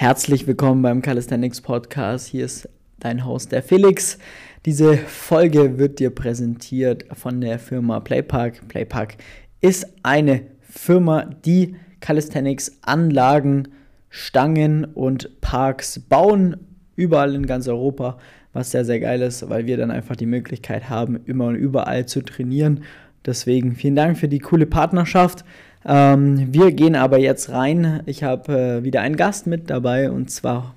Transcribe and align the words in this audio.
Herzlich 0.00 0.46
willkommen 0.46 0.80
beim 0.80 1.02
Calisthenics 1.02 1.60
Podcast. 1.60 2.28
Hier 2.28 2.44
ist 2.44 2.68
dein 3.00 3.26
Host, 3.26 3.50
der 3.50 3.64
Felix. 3.64 4.16
Diese 4.64 4.96
Folge 4.96 5.76
wird 5.76 5.98
dir 5.98 6.10
präsentiert 6.10 7.04
von 7.14 7.40
der 7.40 7.58
Firma 7.58 7.98
Playpark. 7.98 8.68
Playpark 8.68 9.16
ist 9.60 9.88
eine 10.04 10.42
Firma, 10.60 11.24
die 11.44 11.74
Calisthenics 11.98 12.78
Anlagen, 12.82 13.70
Stangen 14.08 14.84
und 14.84 15.40
Parks 15.40 15.98
bauen, 15.98 16.58
überall 16.94 17.34
in 17.34 17.46
ganz 17.46 17.66
Europa, 17.66 18.18
was 18.52 18.70
sehr, 18.70 18.84
sehr 18.84 19.00
geil 19.00 19.20
ist, 19.20 19.50
weil 19.50 19.66
wir 19.66 19.78
dann 19.78 19.90
einfach 19.90 20.14
die 20.14 20.26
Möglichkeit 20.26 20.88
haben, 20.88 21.18
immer 21.24 21.46
und 21.46 21.56
überall 21.56 22.06
zu 22.06 22.22
trainieren. 22.22 22.84
Deswegen 23.26 23.74
vielen 23.74 23.96
Dank 23.96 24.16
für 24.16 24.28
die 24.28 24.38
coole 24.38 24.66
Partnerschaft. 24.66 25.44
Ähm, 25.88 26.48
wir 26.52 26.72
gehen 26.72 26.94
aber 26.94 27.18
jetzt 27.18 27.50
rein. 27.50 28.02
Ich 28.06 28.22
habe 28.22 28.52
äh, 28.80 28.84
wieder 28.84 29.00
einen 29.00 29.16
Gast 29.16 29.46
mit 29.46 29.70
dabei 29.70 30.10
und 30.10 30.30
zwar 30.30 30.74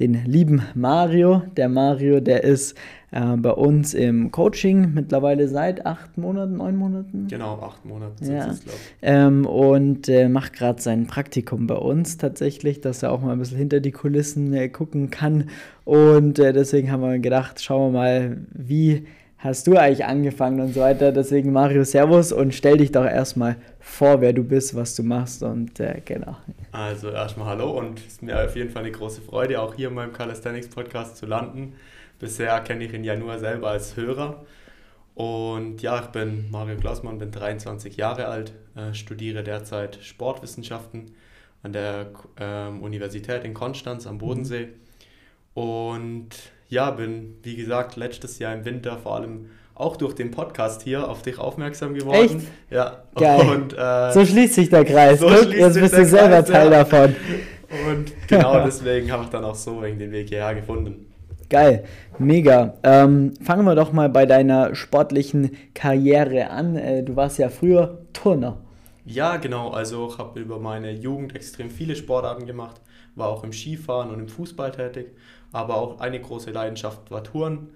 den 0.00 0.24
lieben 0.24 0.62
Mario. 0.74 1.42
Der 1.56 1.68
Mario, 1.68 2.18
der 2.20 2.42
ist 2.44 2.76
äh, 3.12 3.36
bei 3.36 3.50
uns 3.52 3.94
im 3.94 4.32
Coaching 4.32 4.92
mittlerweile 4.94 5.48
seit 5.48 5.84
acht 5.86 6.16
Monaten, 6.18 6.56
neun 6.56 6.76
Monaten. 6.76 7.26
Genau, 7.28 7.60
acht 7.60 7.84
Monate 7.84 8.24
sind 8.24 8.34
Ja. 8.36 8.46
es, 8.48 8.64
glaube 8.64 8.78
ich. 8.78 8.96
Ähm, 9.02 9.46
und 9.46 10.08
äh, 10.08 10.28
macht 10.28 10.54
gerade 10.54 10.80
sein 10.82 11.06
Praktikum 11.06 11.66
bei 11.66 11.76
uns 11.76 12.16
tatsächlich, 12.16 12.80
dass 12.80 13.02
er 13.02 13.12
auch 13.12 13.20
mal 13.20 13.32
ein 13.32 13.38
bisschen 13.38 13.58
hinter 13.58 13.80
die 13.80 13.92
Kulissen 13.92 14.52
äh, 14.54 14.68
gucken 14.68 15.10
kann. 15.10 15.50
Und 15.84 16.38
äh, 16.38 16.52
deswegen 16.54 16.90
haben 16.90 17.02
wir 17.02 17.18
gedacht, 17.18 17.62
schauen 17.62 17.92
wir 17.92 17.98
mal, 18.00 18.36
wie 18.52 19.06
hast 19.44 19.66
du 19.66 19.76
eigentlich 19.76 20.06
angefangen 20.06 20.58
und 20.58 20.72
so 20.72 20.80
weiter. 20.80 21.12
Deswegen 21.12 21.52
Mario, 21.52 21.84
Servus 21.84 22.32
und 22.32 22.54
stell 22.54 22.78
dich 22.78 22.90
doch 22.90 23.04
erstmal 23.04 23.56
vor, 23.78 24.22
wer 24.22 24.32
du 24.32 24.42
bist, 24.42 24.74
was 24.74 24.96
du 24.96 25.02
machst 25.02 25.42
und 25.42 25.78
äh, 25.78 26.00
genau. 26.02 26.36
Also 26.72 27.10
erstmal 27.10 27.48
hallo 27.48 27.70
und 27.78 28.00
es 28.00 28.06
ist 28.06 28.22
mir 28.22 28.42
auf 28.42 28.56
jeden 28.56 28.70
Fall 28.70 28.82
eine 28.82 28.92
große 28.92 29.20
Freude, 29.20 29.60
auch 29.60 29.74
hier 29.74 29.88
in 29.88 29.94
meinem 29.94 30.14
Calisthenics 30.14 30.68
Podcast 30.68 31.18
zu 31.18 31.26
landen. 31.26 31.74
Bisher 32.18 32.58
kenne 32.60 32.84
ich 32.84 32.94
ihn 32.94 33.04
ja 33.04 33.16
nur 33.16 33.38
selber 33.38 33.68
als 33.68 33.96
Hörer. 33.96 34.44
Und 35.14 35.82
ja, 35.82 36.00
ich 36.00 36.06
bin 36.06 36.50
Mario 36.50 36.76
Klausmann, 36.76 37.18
bin 37.18 37.30
23 37.30 37.98
Jahre 37.98 38.26
alt, 38.26 38.52
äh, 38.74 38.94
studiere 38.94 39.44
derzeit 39.44 39.98
Sportwissenschaften 40.02 41.12
an 41.62 41.72
der 41.74 42.06
ähm, 42.40 42.82
Universität 42.82 43.44
in 43.44 43.52
Konstanz 43.52 44.06
am 44.06 44.16
Bodensee. 44.16 44.70
Und 45.52 46.30
ja, 46.68 46.90
bin, 46.90 47.36
wie 47.42 47.56
gesagt, 47.56 47.96
letztes 47.96 48.38
Jahr 48.38 48.54
im 48.54 48.64
Winter 48.64 48.98
vor 48.98 49.16
allem 49.16 49.50
auch 49.74 49.96
durch 49.96 50.14
den 50.14 50.30
Podcast 50.30 50.82
hier 50.82 51.08
auf 51.08 51.22
dich 51.22 51.38
aufmerksam 51.38 51.94
geworden. 51.94 52.16
Echt? 52.16 52.36
Ja. 52.70 53.02
Geil. 53.16 53.40
Und, 53.48 53.72
äh, 53.76 54.12
So 54.12 54.24
schließt 54.24 54.54
sich 54.54 54.70
der 54.70 54.84
Kreis. 54.84 55.20
so 55.20 55.26
Guck, 55.26 55.52
jetzt 55.52 55.80
bist 55.80 55.96
du 55.96 56.04
selber 56.04 56.42
Kreis, 56.42 56.46
Teil 56.46 56.72
ja. 56.72 56.84
davon. 56.84 57.16
Und 57.88 58.12
genau 58.28 58.60
deswegen 58.64 59.10
habe 59.10 59.24
ich 59.24 59.30
dann 59.30 59.44
auch 59.44 59.54
so 59.54 59.82
wegen 59.82 59.98
den 59.98 60.12
Weg 60.12 60.28
hierher 60.28 60.54
gefunden. 60.54 61.06
Geil, 61.50 61.84
mega. 62.18 62.74
Ähm, 62.82 63.34
fangen 63.42 63.64
wir 63.64 63.74
doch 63.74 63.92
mal 63.92 64.08
bei 64.08 64.26
deiner 64.26 64.74
sportlichen 64.74 65.56
Karriere 65.74 66.50
an. 66.50 66.76
Äh, 66.76 67.02
du 67.02 67.16
warst 67.16 67.38
ja 67.38 67.48
früher 67.48 67.98
Turner. 68.12 68.58
Ja, 69.04 69.36
genau. 69.36 69.70
Also 69.70 70.08
ich 70.10 70.18
habe 70.18 70.40
über 70.40 70.58
meine 70.58 70.92
Jugend 70.92 71.36
extrem 71.36 71.70
viele 71.70 71.94
Sportarten 71.94 72.46
gemacht, 72.46 72.80
war 73.16 73.28
auch 73.28 73.44
im 73.44 73.52
Skifahren 73.52 74.10
und 74.10 74.20
im 74.20 74.28
Fußball 74.28 74.72
tätig, 74.72 75.12
aber 75.52 75.76
auch 75.76 76.00
eine 76.00 76.20
große 76.20 76.50
Leidenschaft 76.50 77.10
war 77.10 77.22
Touren. 77.24 77.68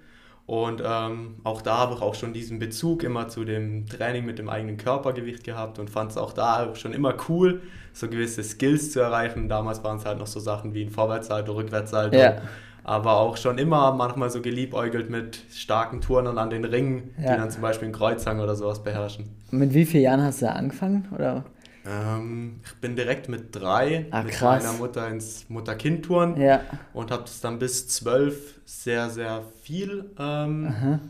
Und 0.47 0.83
ähm, 0.83 1.35
auch 1.45 1.61
da 1.61 1.77
habe 1.77 1.95
ich 1.95 2.01
auch 2.01 2.15
schon 2.15 2.33
diesen 2.33 2.59
Bezug 2.59 3.03
immer 3.03 3.29
zu 3.29 3.45
dem 3.45 3.87
Training 3.87 4.25
mit 4.25 4.39
dem 4.39 4.49
eigenen 4.49 4.79
Körpergewicht 4.79 5.45
gehabt 5.45 5.79
und 5.79 5.91
fand 5.91 6.11
es 6.13 6.17
auch 6.17 6.33
da 6.33 6.75
schon 6.75 6.95
immer 6.95 7.15
cool, 7.29 7.61
so 7.93 8.09
gewisse 8.09 8.43
Skills 8.43 8.93
zu 8.93 9.01
erreichen. 9.01 9.51
Damals 9.51 9.85
waren 9.85 9.99
es 9.99 10.07
halt 10.07 10.19
noch 10.19 10.27
so 10.27 10.41
Sachen 10.41 10.73
wie 10.73 10.85
ein 10.85 10.91
Vorwärtssalto, 10.91 11.53
Rückwärtssalto. 11.53 12.17
Ja. 12.17 12.37
Aber 12.83 13.19
auch 13.19 13.37
schon 13.37 13.59
immer 13.59 13.93
manchmal 13.93 14.31
so 14.31 14.41
geliebäugelt 14.41 15.11
mit 15.11 15.39
starken 15.53 16.01
Turnern 16.01 16.39
an 16.39 16.49
den 16.49 16.65
Ringen, 16.65 17.11
Ja. 17.23 17.33
die 17.33 17.39
dann 17.41 17.51
zum 17.51 17.61
Beispiel 17.61 17.85
einen 17.85 17.95
Kreuzhang 17.95 18.41
oder 18.41 18.55
sowas 18.57 18.83
beherrschen. 18.83 19.29
Mit 19.51 19.75
wie 19.75 19.85
vielen 19.85 20.05
Jahren 20.05 20.23
hast 20.23 20.41
du 20.41 20.47
da 20.47 20.53
angefangen? 20.53 21.07
Oder? 21.15 21.45
Ähm, 21.87 22.61
ich 22.65 22.75
bin 22.77 22.97
direkt 22.97 23.29
mit 23.29 23.55
drei 23.55 24.07
Ah, 24.11 24.23
mit 24.23 24.33
krass. 24.33 24.63
meiner 24.65 24.77
Mutter 24.79 25.09
ins 25.09 25.47
Mutter-Kind-Touren 25.49 26.41
Ja. 26.41 26.61
und 26.93 27.11
habe 27.11 27.23
das 27.23 27.41
dann 27.41 27.59
bis 27.59 27.89
zwölf 27.89 28.61
sehr, 28.65 29.11
sehr 29.11 29.43
viel 29.63 30.05
ähm, 30.19 31.01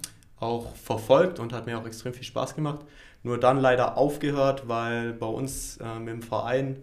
auch 0.41 0.75
verfolgt 0.77 1.39
und 1.41 1.53
hat 1.53 1.67
mir 1.67 1.79
auch 1.79 1.87
extrem 1.87 2.13
viel 2.13 2.25
Spaß 2.25 2.55
gemacht. 2.55 2.81
Nur 3.25 3.39
dann 3.39 3.59
leider 3.61 3.97
aufgehört, 3.99 4.69
weil 4.69 5.13
bei 5.13 5.27
uns 5.27 5.79
ähm, 5.83 6.07
im 6.09 6.23
Verein 6.23 6.77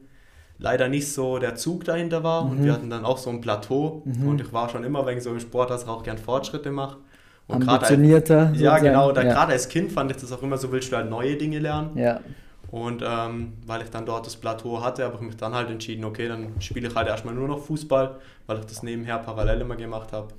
leider 0.57 0.88
nicht 0.90 1.12
so 1.12 1.38
der 1.40 1.56
Zug 1.56 1.84
dahinter 1.85 2.23
war 2.23 2.44
und 2.44 2.59
Mhm. 2.59 2.66
wir 2.66 2.73
hatten 2.73 2.90
dann 2.90 3.06
auch 3.06 3.17
so 3.17 3.29
ein 3.29 3.41
Plateau 3.41 4.03
und 4.25 4.40
ich 4.41 4.52
war 4.53 4.69
schon 4.69 4.84
immer 4.84 5.06
wegen 5.06 5.19
so 5.22 5.31
im 5.31 5.40
Sport, 5.40 5.69
dass 5.69 5.84
ich 5.84 5.90
auch 5.90 6.03
gern 6.03 6.17
Fortschritte 6.17 6.72
mache. 6.72 6.97
Und 7.47 7.59
gerade 7.59 7.81
als- 7.81 7.91
Ambitionierter. 7.91 8.38
ja, 8.44 8.50
sozusagen. 8.50 8.84
genau. 8.85 9.12
Da 9.12 9.22
ja. 9.23 9.34
Gerade 9.34 9.52
als 9.52 9.67
Kind 9.69 9.91
fand 9.91 10.12
ich 10.12 10.17
das 10.17 10.31
auch 10.31 10.41
immer 10.41 10.57
so, 10.57 10.72
willst 10.72 10.91
du 10.91 10.96
halt 10.96 11.09
neue 11.09 11.35
Dinge 11.35 11.59
lernen. 11.59 11.96
Ja. 11.97 12.19
Und 12.72 13.03
ähm, 13.06 13.53
weil 13.66 13.81
ich 13.84 13.90
dann 13.90 14.06
dort 14.06 14.26
das 14.26 14.36
Plateau 14.36 14.81
hatte, 14.84 15.03
habe 15.06 15.16
ich 15.16 15.22
mich 15.22 15.38
dann 15.38 15.53
halt 15.53 15.70
entschieden, 15.70 16.03
okay, 16.03 16.28
dann 16.28 16.59
spiele 16.59 16.88
ich 16.88 16.96
halt 16.96 17.08
erstmal 17.08 17.34
nur 17.36 17.48
noch 17.48 17.59
Fußball, 17.59 18.16
weil 18.48 18.59
ich 18.59 18.66
das 18.66 18.84
nebenher 18.84 19.20
parallel 19.20 19.62
immer 19.62 19.76
gemacht 19.76 20.12
habe. 20.14 20.30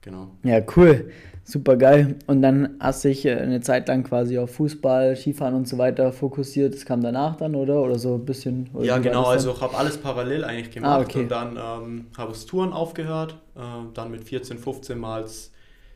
Genau. 0.00 0.28
ja, 0.44 0.60
cool. 0.76 1.10
Super 1.44 1.76
geil. 1.76 2.16
Und 2.26 2.42
dann 2.42 2.76
hast 2.78 3.04
du 3.04 3.08
dich 3.08 3.24
äh, 3.24 3.34
eine 3.34 3.60
Zeit 3.60 3.88
lang 3.88 4.04
quasi 4.04 4.38
auf 4.38 4.54
Fußball, 4.54 5.16
Skifahren 5.16 5.54
und 5.54 5.66
so 5.66 5.78
weiter 5.78 6.12
fokussiert. 6.12 6.74
Das 6.74 6.84
kam 6.84 7.00
danach 7.02 7.36
dann, 7.36 7.54
oder? 7.54 7.82
Oder 7.82 7.98
so 7.98 8.14
ein 8.14 8.24
bisschen? 8.24 8.68
Ja, 8.80 8.98
genau, 8.98 9.24
also 9.24 9.52
ich 9.52 9.60
habe 9.60 9.76
alles 9.76 9.96
parallel 9.98 10.44
eigentlich 10.44 10.70
gemacht 10.70 10.90
Ah, 10.92 11.00
okay. 11.00 11.20
und 11.20 11.28
dann 11.30 11.56
ähm, 11.56 12.06
habe 12.16 12.32
ich 12.32 12.44
Touren 12.46 12.72
aufgehört, 12.72 13.38
äh, 13.56 13.60
dann 13.94 14.10
mit 14.10 14.24
14, 14.24 14.58
15 14.58 14.98
Mal 14.98 15.24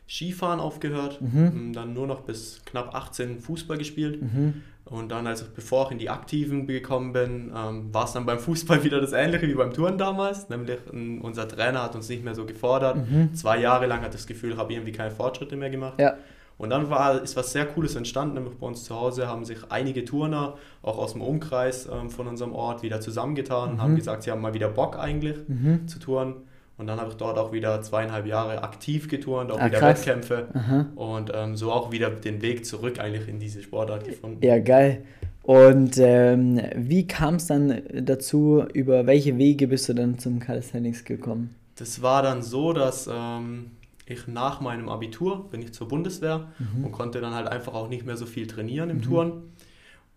Skifahren 0.09 0.59
aufgehört, 0.59 1.19
ähm, 1.21 1.71
dann 1.73 1.93
nur 1.93 2.07
noch 2.07 2.21
bis 2.21 2.61
knapp 2.65 2.93
18 2.93 3.39
Fußball 3.39 3.77
gespielt. 3.77 4.21
Mhm. 4.21 4.61
Und 4.85 5.11
dann, 5.11 5.25
als 5.27 5.41
ich, 5.41 5.47
bevor 5.49 5.85
ich 5.85 5.91
in 5.93 5.97
die 5.97 6.09
Aktiven 6.09 6.67
gekommen 6.67 7.13
bin, 7.13 7.51
ähm, 7.55 7.93
war 7.93 8.03
es 8.05 8.11
dann 8.13 8.25
beim 8.25 8.39
Fußball 8.39 8.83
wieder 8.83 8.99
das 8.99 9.13
Ähnliche 9.13 9.47
wie 9.47 9.53
beim 9.53 9.71
Touren 9.73 9.97
damals. 9.97 10.49
Nämlich 10.49 10.77
ähm, 10.91 11.21
unser 11.21 11.47
Trainer 11.47 11.83
hat 11.83 11.95
uns 11.95 12.09
nicht 12.09 12.23
mehr 12.23 12.35
so 12.35 12.45
gefordert. 12.45 12.97
Zwei 13.33 13.59
Jahre 13.59 13.85
lang 13.87 14.03
ich 14.03 14.09
das 14.09 14.27
Gefühl, 14.27 14.51
ich 14.51 14.57
habe 14.57 14.73
irgendwie 14.73 14.91
keine 14.91 15.11
Fortschritte 15.11 15.55
mehr 15.55 15.69
gemacht. 15.69 15.99
Ja. 15.99 16.15
Und 16.57 16.69
dann 16.69 16.89
war, 16.89 17.21
ist 17.21 17.35
was 17.35 17.51
sehr 17.51 17.65
Cooles 17.65 17.95
entstanden, 17.95 18.35
nämlich 18.35 18.55
bei 18.55 18.67
uns 18.67 18.83
zu 18.83 18.95
Hause 18.95 19.27
haben 19.27 19.43
sich 19.43 19.57
einige 19.69 20.05
Turner, 20.05 20.55
auch 20.83 20.99
aus 20.99 21.13
dem 21.13 21.21
Umkreis 21.21 21.89
ähm, 21.91 22.09
von 22.11 22.27
unserem 22.27 22.53
Ort, 22.53 22.83
wieder 22.83 23.01
zusammengetan 23.01 23.71
und 23.71 23.81
haben 23.81 23.95
gesagt, 23.95 24.23
sie 24.23 24.31
haben 24.31 24.41
mal 24.41 24.53
wieder 24.53 24.69
Bock 24.69 24.97
eigentlich 24.99 25.37
Mhm. 25.47 25.87
zu 25.87 25.99
touren. 25.99 26.35
Und 26.83 26.87
dann 26.87 26.99
habe 26.99 27.11
ich 27.11 27.15
dort 27.15 27.37
auch 27.37 27.53
wieder 27.53 27.81
zweieinhalb 27.81 28.25
Jahre 28.25 28.61
aktiv 28.61 29.07
geturnt, 29.07 29.53
auch 29.53 29.57
Ah, 29.57 29.67
wieder 29.67 29.79
krass. 29.79 29.99
Wettkämpfe 30.05 30.49
Aha. 30.53 30.87
und 30.95 31.31
ähm, 31.33 31.55
so 31.55 31.71
auch 31.71 31.93
wieder 31.93 32.09
den 32.09 32.41
Weg 32.41 32.65
zurück 32.65 32.99
eigentlich 32.99 33.29
in 33.29 33.39
diese 33.39 33.61
Sportart 33.63 34.03
gefunden. 34.05 34.45
Ja, 34.45 34.59
geil. 34.59 35.05
Und 35.43 35.97
ähm, 35.97 36.59
wie 36.75 37.07
kam 37.07 37.35
es 37.35 37.47
dann 37.47 37.83
dazu, 38.01 38.65
über 38.73 39.07
welche 39.07 39.37
Wege 39.37 39.69
bist 39.69 39.87
du 39.87 39.93
dann 39.93 40.19
zum 40.19 40.41
Calisthenics 40.41 41.05
gekommen? 41.05 41.55
Das 41.77 42.01
war 42.01 42.21
dann 42.21 42.43
so, 42.43 42.73
dass 42.73 43.09
ähm, 43.09 43.71
ich 44.05 44.27
nach 44.27 44.59
meinem 44.59 44.89
Abitur 44.89 45.49
bin 45.51 45.61
ich 45.61 45.73
zur 45.73 45.87
Bundeswehr 45.87 46.49
und 46.83 46.91
konnte 46.91 47.21
dann 47.21 47.33
halt 47.33 47.47
einfach 47.47 47.73
auch 47.75 47.87
nicht 47.87 48.05
mehr 48.05 48.17
so 48.17 48.25
viel 48.25 48.45
trainieren 48.45 48.89
im 48.89 49.01
Touren. 49.01 49.43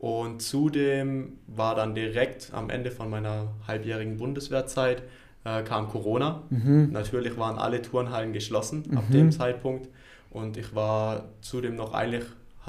Und 0.00 0.43
zudem 0.43 1.34
war 1.47 1.76
dann 1.76 1.94
direkt 1.94 2.50
am 2.53 2.71
Ende 2.71 2.91
von 2.91 3.09
meiner 3.09 3.53
halbjährigen 3.69 4.16
Bundeswehrzeit 4.16 5.05
äh, 5.47 5.62
kam 5.62 5.89
Corona. 5.89 6.43
Mhm. 6.51 6.89
Natürlich 6.93 7.37
waren 7.39 7.57
alle 7.59 7.81
Turnhallen 7.83 8.33
geschlossen 8.33 8.83
ab 8.97 9.05
dem 9.12 9.31
Zeitpunkt 9.31 9.89
und 10.31 10.57
ich 10.57 10.75
war 10.75 11.25
zudem 11.41 11.77
noch 11.77 11.93
eigentlich, 11.95 12.25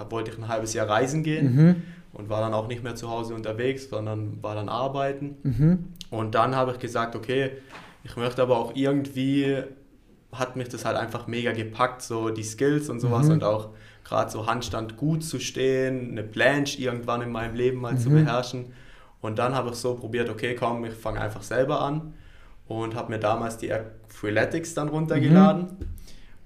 wollte 0.09 0.31
ich 0.31 0.37
ein 0.37 0.47
halbes 0.47 0.73
Jahr 0.73 0.87
reisen 0.87 1.23
gehen 1.23 1.55
Mhm. 1.55 1.75
und 2.13 2.29
war 2.29 2.39
dann 2.41 2.53
auch 2.53 2.67
nicht 2.67 2.83
mehr 2.83 2.95
zu 2.95 3.09
Hause 3.09 3.33
unterwegs, 3.33 3.89
sondern 3.89 4.41
war 4.43 4.53
dann 4.55 4.69
arbeiten. 4.69 5.37
Mhm. 5.43 5.85
Und 6.11 6.35
dann 6.35 6.55
habe 6.55 6.71
ich 6.73 6.79
gesagt, 6.79 7.15
okay, 7.15 7.51
ich 8.03 8.15
möchte 8.15 8.41
aber 8.41 8.57
auch 8.57 8.71
irgendwie, 8.75 9.57
hat 10.31 10.55
mich 10.55 10.69
das 10.69 10.85
halt 10.85 10.97
einfach 10.97 11.27
mega 11.27 11.51
gepackt, 11.51 12.01
so 12.01 12.29
die 12.29 12.43
Skills 12.43 12.89
und 12.89 12.99
sowas 12.99 13.25
Mhm. 13.27 13.31
und 13.33 13.43
auch 13.43 13.69
gerade 14.03 14.29
so 14.31 14.45
Handstand 14.45 14.95
gut 14.97 15.23
zu 15.23 15.39
stehen, 15.39 16.11
eine 16.11 16.23
Planche 16.23 16.79
irgendwann 16.81 17.21
in 17.21 17.31
meinem 17.31 17.55
Leben 17.55 17.81
mal 17.81 17.97
zu 17.97 18.09
Mhm. 18.09 18.13
beherrschen. 18.23 18.65
Und 19.19 19.39
dann 19.39 19.55
habe 19.55 19.69
ich 19.71 19.75
so 19.75 19.95
probiert, 19.95 20.29
okay, 20.29 20.55
komm, 20.55 20.85
ich 20.85 20.93
fange 20.93 21.19
einfach 21.19 21.41
selber 21.41 21.81
an 21.81 22.13
und 22.67 22.95
habe 22.95 23.11
mir 23.13 23.19
damals 23.19 23.57
die 23.57 23.71
Freeletics 24.07 24.73
dann 24.73 24.89
runtergeladen 24.89 25.63
Mhm. 25.63 25.85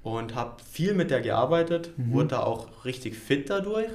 und 0.03 0.35
habe 0.35 0.51
viel 0.69 0.93
mit 0.93 1.11
der 1.11 1.21
gearbeitet, 1.21 1.91
wurde 1.97 2.27
da 2.29 2.39
auch 2.41 2.67
richtig 2.85 3.15
fit 3.17 3.49
dadurch, 3.49 3.87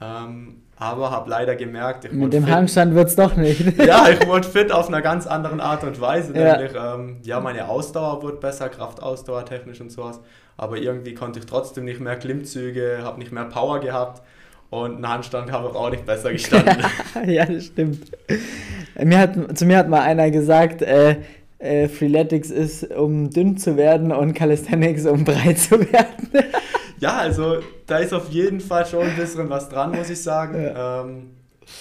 ähm, 0.00 0.56
aber 0.80 1.10
habe 1.10 1.28
leider 1.30 1.56
gemerkt, 1.56 2.04
ich 2.04 2.12
Mhm. 2.12 2.18
Mit 2.20 2.32
dem 2.32 2.44
fit. 2.44 2.52
Handstand 2.54 2.94
wird 2.94 3.08
es 3.08 3.16
doch 3.16 3.34
nicht. 3.36 3.60
Ja, 3.84 4.08
ich 4.08 4.24
wurde 4.26 4.46
fit 4.46 4.70
auf 4.70 4.88
einer 4.88 5.02
ganz 5.02 5.26
anderen 5.26 5.60
Art 5.60 5.82
und 5.84 6.00
Weise. 6.00 6.32
Ja. 6.38 6.56
Nämlich, 6.56 6.72
ähm, 6.80 7.16
ja, 7.24 7.40
meine 7.40 7.68
Ausdauer 7.68 8.22
wurde 8.22 8.36
besser, 8.36 8.68
Kraftausdauer 8.68 9.44
technisch 9.44 9.80
und 9.80 9.90
sowas. 9.90 10.20
Aber 10.56 10.76
irgendwie 10.76 11.14
konnte 11.14 11.38
ich 11.40 11.46
trotzdem 11.46 11.84
nicht 11.84 12.00
mehr 12.00 12.16
Klimmzüge, 12.16 12.98
habe 13.02 13.18
nicht 13.18 13.32
mehr 13.32 13.44
Power 13.44 13.80
gehabt 13.80 14.22
und 14.70 14.96
einen 14.96 15.08
Handstand 15.08 15.50
habe 15.50 15.68
ich 15.68 15.74
auch 15.74 15.90
nicht 15.90 16.06
besser 16.06 16.30
gestanden. 16.32 16.76
ja, 17.26 17.44
das 17.44 17.66
stimmt. 17.66 18.10
Mir 19.02 19.18
hat, 19.18 19.58
zu 19.58 19.64
mir 19.66 19.78
hat 19.78 19.88
mal 19.88 20.02
einer 20.02 20.30
gesagt, 20.30 20.82
äh, 20.82 21.16
äh, 21.58 21.88
Freeletics 21.88 22.50
ist, 22.50 22.90
um 22.92 23.30
dünn 23.30 23.56
zu 23.56 23.76
werden 23.76 24.12
und 24.12 24.34
Calisthenics, 24.34 25.06
um 25.06 25.24
breit 25.24 25.58
zu 25.58 25.80
werden. 25.80 26.30
ja, 27.00 27.16
also 27.16 27.58
da 27.86 27.98
ist 27.98 28.12
auf 28.12 28.28
jeden 28.30 28.60
Fall 28.60 28.86
schon 28.86 29.06
ein 29.06 29.16
bisschen 29.16 29.48
was 29.50 29.68
dran, 29.68 29.92
muss 29.92 30.10
ich 30.10 30.22
sagen. 30.22 30.62
Ja. 30.62 31.02
Ähm, 31.02 31.30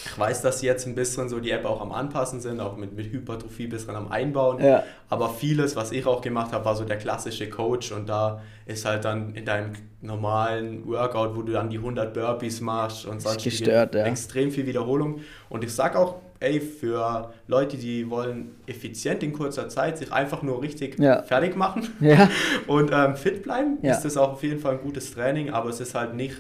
ich 0.06 0.20
weiß, 0.20 0.42
dass 0.42 0.60
sie 0.60 0.66
jetzt 0.66 0.86
ein 0.86 0.96
bisschen 0.96 1.30
so 1.30 1.40
die 1.40 1.52
App 1.52 1.66
auch 1.66 1.80
am 1.80 1.92
Anpassen 1.92 2.42
sind, 2.42 2.60
auch 2.60 2.76
mit, 2.76 2.94
mit 2.94 3.12
Hypertrophie 3.12 3.66
ein 3.66 3.70
bisschen 3.70 3.96
am 3.96 4.12
Einbauen. 4.12 4.64
Ja. 4.64 4.84
Aber 5.10 5.30
vieles, 5.30 5.76
was 5.76 5.92
ich 5.92 6.06
auch 6.06 6.22
gemacht 6.22 6.52
habe, 6.52 6.66
war 6.66 6.76
so 6.76 6.84
der 6.84 6.98
klassische 6.98 7.50
Coach 7.50 7.92
und 7.92 8.10
da 8.10 8.42
ist 8.66 8.86
halt 8.86 9.06
dann 9.06 9.34
in 9.36 9.46
deinem 9.46 9.74
normalen 10.02 10.86
Workout, 10.88 11.36
wo 11.36 11.42
du 11.42 11.54
dann 11.54 11.70
die 11.70 11.78
100 11.78 12.14
Burpees 12.14 12.62
machst 12.62 13.06
und 13.06 13.22
sonst 13.22 13.44
gestört, 13.44 13.96
ja. 13.96 14.06
extrem 14.06 14.52
viel 14.52 14.68
Wiederholung. 14.68 15.22
Und 15.50 15.64
ich 15.64 15.74
sag 15.74 15.96
auch, 15.96 16.18
ey, 16.40 16.60
für 16.60 17.34
Leute, 17.48 17.78
die 17.78 18.10
wollen 18.10 18.56
effizient 18.68 19.24
in 19.24 19.34
kurzer 19.34 19.70
Zeit 19.70 19.98
sich 19.98 20.12
einfach 20.12 20.44
nur 20.44 20.62
richtig 20.62 21.00
ja. 21.00 21.24
fertig 21.24 21.56
machen 21.56 21.88
ja. 22.00 22.30
und 22.68 22.92
ähm, 22.94 23.16
fit 23.16 23.44
bleiben, 23.44 23.80
ist 23.82 24.02
das 24.02 24.18
auch 24.18 24.34
auf 24.34 24.44
jeden 24.44 24.60
Fall 24.60 24.74
ein 24.74 24.82
gutes 24.82 25.12
Training, 25.14 25.50
aber 25.50 25.70
es 25.70 25.80
ist 25.80 25.96
halt 25.96 26.14
nicht 26.14 26.38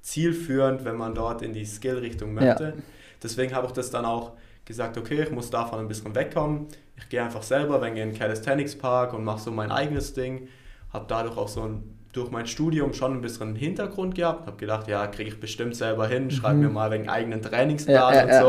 zielführend, 0.00 0.84
wenn 0.84 0.96
man 0.96 1.14
dort 1.14 1.42
in 1.42 1.52
die 1.52 1.64
Skill-Richtung 1.64 2.32
möchte. 2.32 2.74
Deswegen 3.22 3.54
habe 3.54 3.66
ich 3.66 3.72
das 3.72 3.90
dann 3.90 4.04
auch 4.04 4.32
gesagt, 4.64 4.96
okay, 4.98 5.22
ich 5.22 5.30
muss 5.30 5.50
davon 5.50 5.80
ein 5.80 5.88
bisschen 5.88 6.14
wegkommen. 6.14 6.66
Ich 6.96 7.08
gehe 7.08 7.22
einfach 7.22 7.42
selber 7.42 7.80
wenn 7.80 7.96
ich 7.96 8.02
in 8.02 8.10
den 8.10 8.18
Calisthenics 8.18 8.76
Park 8.76 9.14
und 9.14 9.24
mache 9.24 9.40
so 9.40 9.50
mein 9.50 9.70
eigenes 9.70 10.14
Ding. 10.14 10.48
Habe 10.92 11.06
dadurch 11.08 11.36
auch 11.36 11.48
so 11.48 11.62
ein, 11.62 11.95
durch 12.16 12.30
mein 12.30 12.46
Studium 12.46 12.94
schon 12.94 13.12
ein 13.12 13.20
bisschen 13.20 13.54
Hintergrund 13.54 14.14
gehabt. 14.14 14.46
Habe 14.46 14.56
gedacht, 14.56 14.88
ja, 14.88 15.06
kriege 15.06 15.30
ich 15.30 15.40
bestimmt 15.40 15.76
selber 15.76 16.06
hin. 16.08 16.30
Schreibe 16.30 16.56
mhm. 16.56 16.62
mir 16.62 16.70
mal 16.70 16.90
wegen 16.90 17.08
eigenen 17.08 17.42
Trainingsplan 17.42 18.14
ja, 18.14 18.26
ja, 18.26 18.38
und 18.38 18.44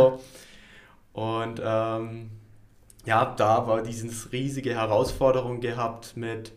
so. 1.13 1.21
Und 1.21 1.61
ähm, 1.63 2.29
ja, 3.05 3.33
da 3.37 3.67
war 3.67 3.81
diese 3.81 4.07
riesige 4.31 4.75
Herausforderung 4.75 5.61
gehabt 5.61 6.15
mit, 6.15 6.53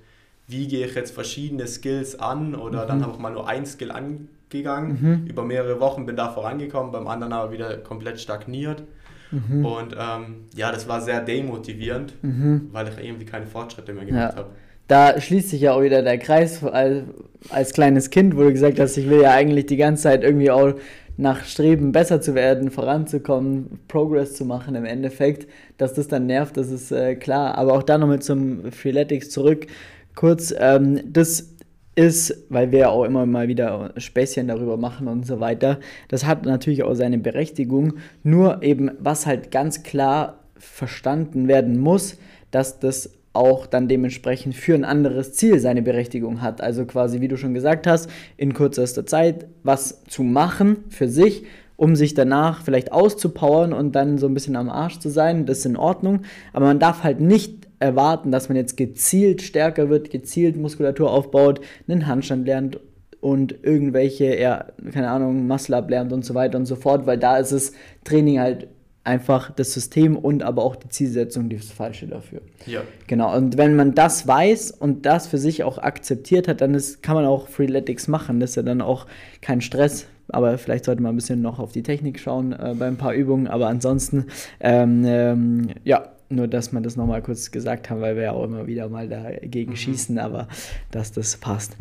wie 0.46 0.68
gehe 0.68 0.86
ich 0.86 0.94
jetzt 0.94 1.12
verschiedene 1.12 1.66
Skills 1.66 2.18
an 2.18 2.54
oder 2.54 2.84
mhm. 2.84 2.88
dann 2.88 3.02
habe 3.02 3.12
ich 3.12 3.18
mal 3.18 3.32
nur 3.32 3.48
ein 3.48 3.66
Skill 3.66 3.90
an 3.90 4.28
gegangen, 4.48 4.98
mhm. 5.00 5.26
über 5.26 5.44
mehrere 5.44 5.80
Wochen 5.80 6.06
bin 6.06 6.16
da 6.16 6.28
vorangekommen, 6.28 6.90
beim 6.90 7.06
anderen 7.06 7.32
aber 7.32 7.52
wieder 7.52 7.76
komplett 7.78 8.20
stagniert. 8.20 8.82
Mhm. 9.30 9.64
Und 9.64 9.96
ähm, 9.96 10.44
ja, 10.54 10.72
das 10.72 10.88
war 10.88 11.00
sehr 11.00 11.20
demotivierend, 11.20 12.14
mhm. 12.22 12.68
weil 12.72 12.88
ich 12.88 12.98
irgendwie 12.98 13.26
keine 13.26 13.46
Fortschritte 13.46 13.92
mehr 13.92 14.04
gemacht 14.04 14.32
ja. 14.32 14.38
habe. 14.38 14.50
Da 14.90 15.20
schließt 15.20 15.50
sich 15.50 15.60
ja 15.60 15.72
auch 15.72 15.82
wieder 15.82 16.02
der 16.02 16.18
Kreis 16.18 16.64
als, 16.64 17.04
als 17.48 17.72
kleines 17.72 18.10
Kind, 18.10 18.36
wo 18.36 18.42
du 18.42 18.50
gesagt 18.50 18.80
hast, 18.80 18.96
ich 18.96 19.08
will 19.08 19.22
ja 19.22 19.30
eigentlich 19.30 19.66
die 19.66 19.76
ganze 19.76 20.02
Zeit 20.02 20.24
irgendwie 20.24 20.50
auch 20.50 20.72
nach 21.16 21.44
Streben 21.44 21.92
besser 21.92 22.20
zu 22.20 22.34
werden, 22.34 22.72
voranzukommen, 22.72 23.78
Progress 23.86 24.34
zu 24.34 24.44
machen 24.44 24.74
im 24.74 24.84
Endeffekt, 24.84 25.48
dass 25.78 25.94
das 25.94 26.08
dann 26.08 26.26
nervt, 26.26 26.56
das 26.56 26.72
ist 26.72 26.90
äh, 26.90 27.14
klar. 27.14 27.56
Aber 27.56 27.74
auch 27.74 27.84
da 27.84 27.98
nochmal 27.98 28.18
zum 28.18 28.72
Freeletics 28.72 29.30
zurück. 29.30 29.68
Kurz, 30.16 30.52
ähm, 30.58 31.00
das 31.06 31.54
ist, 31.94 32.46
weil 32.48 32.72
wir 32.72 32.80
ja 32.80 32.88
auch 32.88 33.04
immer 33.04 33.26
mal 33.26 33.46
wieder 33.46 33.92
Späßchen 33.96 34.48
darüber 34.48 34.76
machen 34.76 35.06
und 35.06 35.24
so 35.24 35.38
weiter, 35.38 35.78
das 36.08 36.26
hat 36.26 36.46
natürlich 36.46 36.82
auch 36.82 36.94
seine 36.94 37.18
Berechtigung. 37.18 37.92
Nur 38.24 38.64
eben, 38.64 38.90
was 38.98 39.24
halt 39.24 39.52
ganz 39.52 39.84
klar 39.84 40.40
verstanden 40.56 41.46
werden 41.46 41.78
muss, 41.78 42.18
dass 42.50 42.80
das 42.80 43.19
auch 43.32 43.66
dann 43.66 43.88
dementsprechend 43.88 44.54
für 44.54 44.74
ein 44.74 44.84
anderes 44.84 45.32
Ziel 45.34 45.60
seine 45.60 45.82
Berechtigung 45.82 46.42
hat. 46.42 46.60
Also 46.60 46.84
quasi, 46.84 47.20
wie 47.20 47.28
du 47.28 47.36
schon 47.36 47.54
gesagt 47.54 47.86
hast, 47.86 48.10
in 48.36 48.54
kürzester 48.54 49.06
Zeit 49.06 49.46
was 49.62 50.04
zu 50.04 50.22
machen 50.22 50.84
für 50.88 51.08
sich, 51.08 51.44
um 51.76 51.96
sich 51.96 52.14
danach 52.14 52.62
vielleicht 52.62 52.92
auszupowern 52.92 53.72
und 53.72 53.94
dann 53.94 54.18
so 54.18 54.26
ein 54.26 54.34
bisschen 54.34 54.56
am 54.56 54.68
Arsch 54.68 54.98
zu 54.98 55.08
sein, 55.08 55.46
das 55.46 55.58
ist 55.58 55.66
in 55.66 55.76
Ordnung. 55.76 56.22
Aber 56.52 56.66
man 56.66 56.78
darf 56.78 57.04
halt 57.04 57.20
nicht 57.20 57.68
erwarten, 57.78 58.30
dass 58.30 58.48
man 58.48 58.56
jetzt 58.56 58.76
gezielt 58.76 59.42
stärker 59.42 59.88
wird, 59.88 60.10
gezielt 60.10 60.56
Muskulatur 60.56 61.10
aufbaut, 61.10 61.60
einen 61.88 62.06
Handstand 62.06 62.46
lernt 62.46 62.78
und 63.20 63.54
irgendwelche, 63.62 64.38
ja, 64.38 64.66
keine 64.92 65.10
Ahnung, 65.10 65.46
Muscle-Up 65.46 65.88
lernt 65.88 66.12
und 66.12 66.24
so 66.24 66.34
weiter 66.34 66.58
und 66.58 66.66
so 66.66 66.76
fort, 66.76 67.06
weil 67.06 67.18
da 67.18 67.38
ist 67.38 67.52
es 67.52 67.72
Training 68.04 68.40
halt 68.40 68.68
einfach 69.10 69.50
das 69.50 69.72
System 69.72 70.16
und 70.16 70.44
aber 70.44 70.62
auch 70.62 70.76
die 70.76 70.88
Zielsetzung 70.88 71.48
die 71.48 71.56
das 71.56 71.70
Falsche 71.70 72.06
dafür. 72.06 72.40
Ja. 72.66 72.82
Genau, 73.08 73.36
und 73.36 73.58
wenn 73.58 73.74
man 73.74 73.94
das 73.94 74.26
weiß 74.26 74.70
und 74.70 75.04
das 75.04 75.26
für 75.26 75.38
sich 75.38 75.64
auch 75.64 75.78
akzeptiert 75.78 76.46
hat, 76.46 76.60
dann 76.60 76.74
ist, 76.74 77.02
kann 77.02 77.16
man 77.16 77.24
auch 77.24 77.48
Freeletics 77.48 78.06
machen. 78.06 78.38
Das 78.38 78.50
ist 78.50 78.56
ja 78.56 78.62
dann 78.62 78.80
auch 78.80 79.06
kein 79.40 79.60
Stress, 79.60 80.06
aber 80.28 80.56
vielleicht 80.58 80.84
sollte 80.84 81.02
man 81.02 81.12
ein 81.12 81.16
bisschen 81.16 81.42
noch 81.42 81.58
auf 81.58 81.72
die 81.72 81.82
Technik 81.82 82.20
schauen 82.20 82.52
äh, 82.52 82.74
bei 82.78 82.86
ein 82.86 82.96
paar 82.96 83.12
Übungen. 83.12 83.48
Aber 83.48 83.66
ansonsten, 83.66 84.26
ähm, 84.60 85.04
ähm, 85.04 85.70
ja, 85.82 86.12
nur, 86.28 86.46
dass 86.46 86.70
man 86.70 86.84
das 86.84 86.94
nochmal 86.94 87.22
kurz 87.22 87.50
gesagt 87.50 87.90
haben, 87.90 88.00
weil 88.00 88.14
wir 88.14 88.22
ja 88.22 88.32
auch 88.32 88.44
immer 88.44 88.68
wieder 88.68 88.88
mal 88.88 89.08
dagegen 89.08 89.72
mhm. 89.72 89.76
schießen, 89.76 90.18
aber 90.18 90.46
dass 90.92 91.10
das 91.10 91.36
passt. 91.36 91.76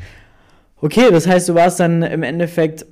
Okay, 0.82 1.12
das 1.12 1.28
heißt, 1.28 1.48
du 1.50 1.54
warst 1.54 1.80
dann 1.80 2.02
im 2.02 2.24
Endeffekt 2.24 2.88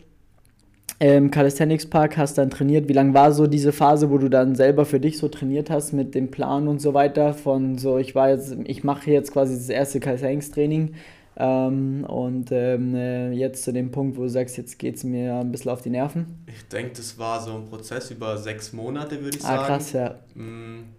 im 1.00 1.30
Calisthenics 1.30 1.86
Park, 1.86 2.18
hast 2.18 2.38
dann 2.38 2.50
trainiert. 2.50 2.88
Wie 2.88 2.94
lange 2.94 3.14
war 3.14 3.32
so 3.32 3.48
diese 3.48 3.72
Phase, 3.72 4.10
wo 4.10 4.18
du 4.18 4.30
dann 4.30 4.56
selber 4.56 4.86
für 4.86 5.00
dich 5.00 5.18
so 5.18 5.28
trainiert 5.28 5.70
hast 5.70 5.94
mit 5.94 6.16
dem 6.16 6.32
Plan 6.32 6.68
und 6.68 6.82
so 6.82 6.94
weiter? 6.94 7.34
Von 7.34 7.78
so, 7.78 7.98
ich 7.98 8.16
war 8.16 8.30
jetzt, 8.30 8.56
ich 8.66 8.84
mache 8.84 9.12
jetzt 9.12 9.32
quasi 9.32 9.56
das 9.56 9.70
erste 9.70 10.00
Calisthenics 10.00 10.52
Training 10.52 10.96
ähm, 11.38 12.04
und 12.08 12.52
ähm, 12.52 12.96
äh, 12.96 13.32
jetzt 13.32 13.64
zu 13.64 13.72
dem 13.72 13.92
Punkt, 13.92 14.18
wo 14.18 14.24
du 14.24 14.30
sagst, 14.30 14.58
jetzt 14.58 14.80
geht 14.80 14.96
es 14.96 15.04
mir 15.04 15.36
ein 15.36 15.52
bisschen 15.52 15.72
auf 15.72 15.82
die 15.82 15.92
Nerven. 15.92 16.44
Ich 16.48 16.68
denke, 16.68 16.94
das 16.98 17.20
war 17.20 17.42
so 17.42 17.54
ein 17.54 17.68
Prozess 17.68 18.10
über 18.10 18.38
sechs 18.38 18.74
Monate, 18.74 19.22
würde 19.22 19.38
ich 19.38 19.44
ah, 19.44 19.48
sagen. 19.48 19.62
Ah, 19.62 19.66
krass, 19.66 19.94
ja. 19.94 20.16
Mm 20.34 20.98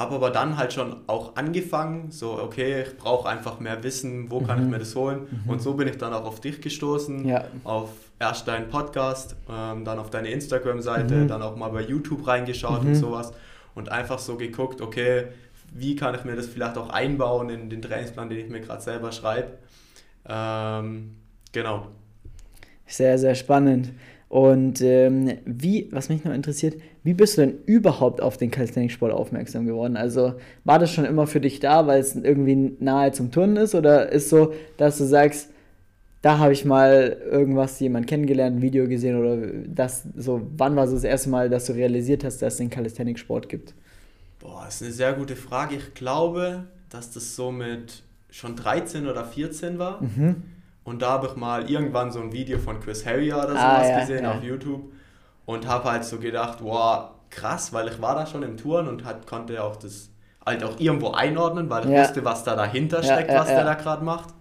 habe 0.00 0.14
aber 0.14 0.30
dann 0.30 0.56
halt 0.56 0.72
schon 0.72 0.96
auch 1.08 1.36
angefangen, 1.36 2.10
so, 2.10 2.40
okay, 2.40 2.82
ich 2.82 2.96
brauche 2.96 3.28
einfach 3.28 3.60
mehr 3.60 3.82
Wissen, 3.82 4.30
wo 4.30 4.40
kann 4.40 4.58
mhm. 4.58 4.64
ich 4.64 4.70
mir 4.70 4.78
das 4.78 4.96
holen? 4.96 5.26
Mhm. 5.44 5.50
Und 5.50 5.60
so 5.60 5.74
bin 5.74 5.88
ich 5.88 5.98
dann 5.98 6.14
auch 6.14 6.24
auf 6.24 6.40
dich 6.40 6.62
gestoßen, 6.62 7.28
ja. 7.28 7.44
auf 7.64 7.90
erst 8.20 8.46
deinen 8.46 8.68
Podcast, 8.68 9.34
ähm, 9.50 9.84
dann 9.84 9.98
auf 9.98 10.10
deine 10.10 10.30
Instagram-Seite, 10.30 11.14
mhm. 11.14 11.28
dann 11.28 11.42
auch 11.42 11.56
mal 11.56 11.70
bei 11.70 11.82
YouTube 11.82 12.26
reingeschaut 12.26 12.82
und 12.82 12.90
mhm. 12.90 12.94
sowas 12.94 13.32
und 13.74 13.90
einfach 13.90 14.18
so 14.18 14.36
geguckt, 14.36 14.80
okay, 14.80 15.28
wie 15.72 15.96
kann 15.96 16.14
ich 16.14 16.24
mir 16.24 16.36
das 16.36 16.46
vielleicht 16.46 16.76
auch 16.76 16.90
einbauen 16.90 17.48
in 17.48 17.70
den 17.70 17.80
Trainingsplan, 17.80 18.28
den 18.28 18.38
ich 18.38 18.48
mir 18.48 18.60
gerade 18.60 18.82
selber 18.82 19.10
schreibe. 19.12 19.52
Ähm, 20.28 21.16
genau. 21.52 21.86
Sehr, 22.86 23.18
sehr 23.18 23.34
spannend. 23.34 23.92
Und 24.28 24.80
ähm, 24.80 25.38
wie, 25.44 25.88
was 25.90 26.08
mich 26.08 26.24
noch 26.24 26.32
interessiert, 26.32 26.76
wie 27.02 27.14
bist 27.14 27.36
du 27.36 27.42
denn 27.42 27.58
überhaupt 27.66 28.20
auf 28.20 28.36
den 28.36 28.50
Calisthenics-Sport 28.50 29.12
aufmerksam 29.12 29.64
geworden? 29.66 29.96
Also 29.96 30.34
war 30.64 30.78
das 30.78 30.92
schon 30.92 31.04
immer 31.04 31.26
für 31.26 31.40
dich 31.40 31.58
da, 31.58 31.86
weil 31.86 32.00
es 32.00 32.14
irgendwie 32.14 32.76
nahe 32.78 33.12
zum 33.12 33.32
Turnen 33.32 33.56
ist? 33.56 33.74
Oder 33.74 34.12
ist 34.12 34.28
so, 34.28 34.52
dass 34.76 34.98
du 34.98 35.04
sagst, 35.04 35.50
da 36.22 36.38
habe 36.38 36.52
ich 36.52 36.64
mal 36.64 37.16
irgendwas, 37.30 37.80
jemand 37.80 38.06
kennengelernt, 38.06 38.56
ein 38.56 38.62
Video 38.62 38.86
gesehen 38.86 39.18
oder 39.18 39.38
das 39.66 40.04
so, 40.16 40.46
wann 40.56 40.76
war 40.76 40.84
es 40.84 40.92
das 40.92 41.04
erste 41.04 41.30
Mal, 41.30 41.48
dass 41.48 41.66
du 41.66 41.72
realisiert 41.72 42.24
hast, 42.24 42.42
dass 42.42 42.54
es 42.54 42.58
den 42.58 42.70
Calisthenics-Sport 42.70 43.48
gibt? 43.48 43.74
Boah, 44.38 44.62
das 44.64 44.76
ist 44.76 44.82
eine 44.82 44.92
sehr 44.92 45.12
gute 45.14 45.36
Frage. 45.36 45.76
Ich 45.76 45.94
glaube, 45.94 46.64
dass 46.88 47.10
das 47.10 47.36
so 47.36 47.50
mit 47.50 48.02
schon 48.30 48.56
13 48.56 49.06
oder 49.06 49.24
14 49.24 49.78
war. 49.78 50.02
Mhm 50.02 50.42
und 50.84 51.02
da 51.02 51.10
habe 51.10 51.28
ich 51.28 51.36
mal 51.36 51.70
irgendwann 51.70 52.10
so 52.10 52.20
ein 52.20 52.32
Video 52.32 52.58
von 52.58 52.80
Chris 52.80 53.04
Harrier 53.04 53.36
oder 53.36 53.50
ah, 53.50 53.76
sowas 53.76 53.86
ah, 53.86 53.88
ja, 53.88 54.00
gesehen 54.00 54.24
ja. 54.24 54.32
auf 54.32 54.42
YouTube 54.42 54.92
und 55.46 55.68
habe 55.68 55.90
halt 55.90 56.04
so 56.04 56.18
gedacht, 56.18 56.58
wow, 56.62 57.10
krass, 57.28 57.72
weil 57.72 57.88
ich 57.88 58.00
war 58.00 58.14
da 58.14 58.26
schon 58.26 58.42
im 58.42 58.56
Touren 58.56 58.88
und 58.88 59.04
hat, 59.04 59.26
konnte 59.26 59.62
auch 59.62 59.76
das 59.76 60.10
halt 60.44 60.64
auch 60.64 60.80
irgendwo 60.80 61.12
einordnen, 61.12 61.68
weil 61.68 61.84
ich 61.84 61.90
ja. 61.90 62.02
wusste, 62.02 62.24
was 62.24 62.44
da 62.44 62.56
dahinter 62.56 63.02
steckt, 63.02 63.30
was 63.32 63.48
der 63.48 63.64
da 63.64 63.74
gerade 63.74 64.04
macht. 64.04 64.34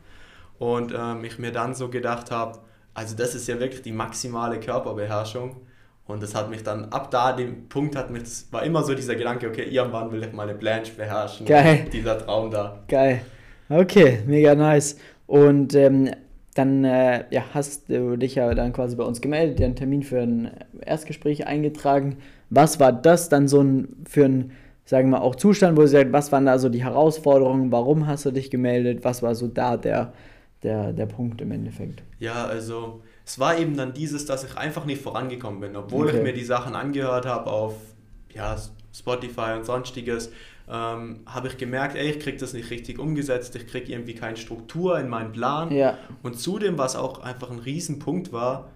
Und 0.60 0.94
ähm, 0.96 1.24
ich 1.24 1.40
mir 1.40 1.52
dann 1.52 1.74
so 1.74 1.90
gedacht 1.90 2.32
habe, 2.32 2.60
also 2.94 3.16
das 3.16 3.34
ist 3.34 3.48
ja 3.48 3.60
wirklich 3.60 3.82
die 3.82 3.92
maximale 3.92 4.60
Körperbeherrschung. 4.60 5.62
Und 6.06 6.24
das 6.24 6.36
hat 6.36 6.50
mich 6.50 6.64
dann, 6.64 6.86
ab 6.86 7.12
da, 7.12 7.34
dem 7.34 7.70
Punkt 7.70 7.96
hat 7.96 8.10
mich, 8.10 8.24
das 8.24 8.48
war 8.52 8.64
immer 8.64 8.84
so 8.84 8.94
dieser 8.94 9.16
Gedanke, 9.16 9.48
okay, 9.48 9.64
irgendwann 9.64 10.12
will 10.12 10.24
ich 10.24 10.34
meine 10.34 10.56
Blanche 10.56 10.92
beherrschen. 10.94 11.46
Geil. 11.46 11.86
Dieser 11.94 12.18
Traum 12.18 12.52
da. 12.52 12.84
Geil. 12.88 13.22
Okay, 13.70 14.20
mega 14.26 14.56
nice. 14.56 14.98
Und 15.28 15.76
ähm, 15.76 16.10
dann 16.56 16.84
äh, 16.84 17.26
ja, 17.30 17.44
hast 17.54 17.90
du 17.90 18.18
dich 18.18 18.36
ja 18.36 18.54
dann 18.56 18.74
quasi 18.74 18.96
bei 18.96 19.04
uns 19.04 19.22
gemeldet, 19.22 19.60
dir 19.60 19.66
einen 19.66 19.76
Termin 19.76 20.04
für 20.04 20.20
ein 20.20 20.52
Erstgespräch 20.84 21.46
eingetragen. 21.46 22.18
Was 22.50 22.80
war 22.80 22.92
das 22.92 23.30
dann 23.30 23.48
so 23.48 23.62
ein, 23.62 24.04
für 24.10 24.26
ein, 24.26 24.52
sagen 24.86 25.12
wir 25.12 25.22
auch 25.22 25.36
Zustand, 25.36 25.78
wo 25.78 25.82
du 25.82 25.88
sagst, 25.88 26.12
was 26.12 26.32
waren 26.32 26.48
da 26.48 26.58
so 26.58 26.70
die 26.70 26.84
Herausforderungen, 26.84 27.72
warum 27.72 28.08
hast 28.08 28.26
du 28.26 28.32
dich 28.32 28.50
gemeldet, 28.50 29.04
was 29.04 29.22
war 29.22 29.36
so 29.36 29.48
da 29.48 29.78
der, 29.78 30.12
der, 30.64 30.94
der 30.94 31.06
Punkt 31.06 31.42
im 31.42 31.52
Endeffekt? 31.52 32.04
Ja, 32.20 32.46
also 32.46 33.02
es 33.26 33.40
war 33.40 33.58
eben 33.58 33.78
dann 33.78 33.94
dieses, 33.94 34.26
dass 34.26 34.44
ich 34.44 34.58
einfach 34.58 34.86
nicht 34.86 35.02
vorangekommen 35.02 35.60
bin, 35.60 35.76
obwohl 35.76 36.08
okay. 36.08 36.18
ich 36.18 36.24
mir 36.24 36.34
die 36.34 36.44
Sachen 36.44 36.76
angehört 36.76 37.26
habe 37.26 37.50
auf 37.50 37.76
ja, 38.34 38.58
Spotify 38.94 39.54
und 39.56 39.66
sonstiges 39.66 40.32
ähm, 40.70 41.22
habe 41.26 41.48
ich 41.48 41.58
gemerkt, 41.58 41.96
ey, 41.96 42.12
ich 42.12 42.20
kriege 42.20 42.38
das 42.38 42.54
nicht 42.54 42.70
richtig 42.70 43.00
umgesetzt, 43.00 43.56
ich 43.56 43.66
kriege 43.68 43.92
irgendwie 43.92 44.14
keine 44.14 44.38
Struktur 44.38 45.00
in 45.00 45.10
meinen 45.10 45.32
Plan. 45.32 45.72
Ja. 45.72 45.98
Und 46.22 46.40
zudem, 46.40 46.78
was 46.78 46.96
auch 46.96 47.20
einfach 47.20 47.50
ein 47.50 47.60
Riesenpunkt 47.60 48.32
war, 48.32 48.70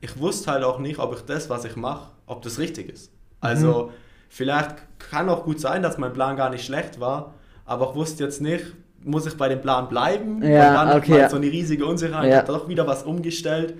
ich 0.00 0.18
wusste 0.18 0.52
halt 0.52 0.64
auch 0.64 0.78
nicht, 0.78 0.98
ob 0.98 1.14
ich 1.14 1.22
das, 1.22 1.50
was 1.50 1.64
ich 1.64 1.76
mache, 1.76 2.10
ob 2.26 2.42
das 2.42 2.58
richtig 2.58 2.88
ist. 2.88 3.12
Also 3.40 3.86
mhm. 3.86 3.90
vielleicht 4.28 4.76
kann 4.98 5.28
auch 5.28 5.44
gut 5.44 5.60
sein, 5.60 5.82
dass 5.82 5.98
mein 5.98 6.12
Plan 6.12 6.36
gar 6.36 6.50
nicht 6.50 6.64
schlecht 6.64 7.00
war, 7.00 7.34
aber 7.64 7.90
ich 7.90 7.96
wusste 7.96 8.24
jetzt 8.24 8.40
nicht, 8.40 8.64
muss 9.04 9.26
ich 9.26 9.36
bei 9.36 9.48
dem 9.48 9.60
Plan 9.60 9.88
bleiben? 9.88 10.42
Ja, 10.42 10.68
und 10.68 10.74
dann 10.74 10.88
okay, 10.98 11.12
okay, 11.12 11.18
ja. 11.22 11.28
so 11.28 11.36
eine 11.36 11.46
riesige 11.46 11.86
Unsicherheit, 11.86 12.24
Ja. 12.24 12.30
ich 12.42 12.48
habe 12.48 12.52
doch 12.58 12.68
wieder 12.68 12.86
was 12.86 13.02
umgestellt. 13.02 13.74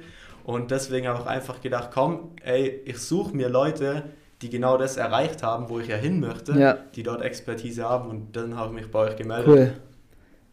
Und 0.45 0.71
deswegen 0.71 1.07
habe 1.09 1.21
ich 1.23 1.27
einfach 1.27 1.61
gedacht, 1.61 1.91
komm, 1.93 2.31
ey, 2.43 2.81
ich 2.85 2.99
suche 2.99 3.37
mir 3.37 3.49
Leute, 3.49 4.05
die 4.43 4.49
genau 4.49 4.79
das 4.79 4.97
erreicht 4.97 5.43
haben, 5.43 5.69
wo 5.69 5.79
ich 5.81 5.89
ja 5.89 5.97
hin 5.97 6.19
möchte, 6.21 6.53
Ja. 6.59 6.79
die 6.95 7.03
dort 7.03 7.21
Expertise 7.23 7.85
haben 7.89 8.09
und 8.09 8.35
dann 8.35 8.57
habe 8.57 8.75
ich 8.75 8.83
mich 8.83 8.91
bei 8.91 9.01
euch 9.01 9.17
gemeldet. 9.17 9.47
Cool. 9.49 9.73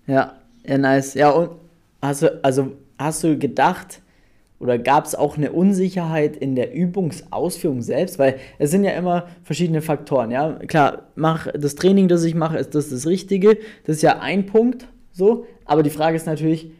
Ja, 0.05 0.33
ja, 0.65 0.77
nice. 0.77 1.13
Ja, 1.13 1.29
und 1.29 1.51
hast 2.01 2.21
du, 2.23 2.39
also 2.43 2.73
hast 2.99 3.23
du 3.23 3.37
gedacht, 3.37 4.01
oder 4.59 4.77
gab 4.79 5.05
es 5.05 5.13
auch 5.15 5.37
eine 5.37 5.51
Unsicherheit 5.51 6.35
in 6.35 6.55
der 6.55 6.73
Übungsausführung 6.73 7.81
selbst? 7.81 8.17
Weil 8.19 8.37
es 8.57 8.71
sind 8.71 8.83
ja 8.83 8.91
immer 8.91 9.27
verschiedene 9.43 9.81
Faktoren, 9.81 10.31
ja. 10.31 10.53
Klar, 10.67 11.03
mach 11.15 11.47
das 11.53 11.75
Training, 11.75 12.07
das 12.07 12.23
ich 12.23 12.35
mache, 12.35 12.57
ist 12.57 12.73
das 12.75 12.89
das 12.89 13.05
Richtige. 13.05 13.57
Das 13.85 13.97
ist 13.97 14.01
ja 14.01 14.19
ein 14.19 14.45
Punkt, 14.45 14.87
so. 15.11 15.45
Aber 15.65 15.83
die 15.83 15.89
Frage 15.89 16.15
ist 16.15 16.25
natürlich, 16.25 16.71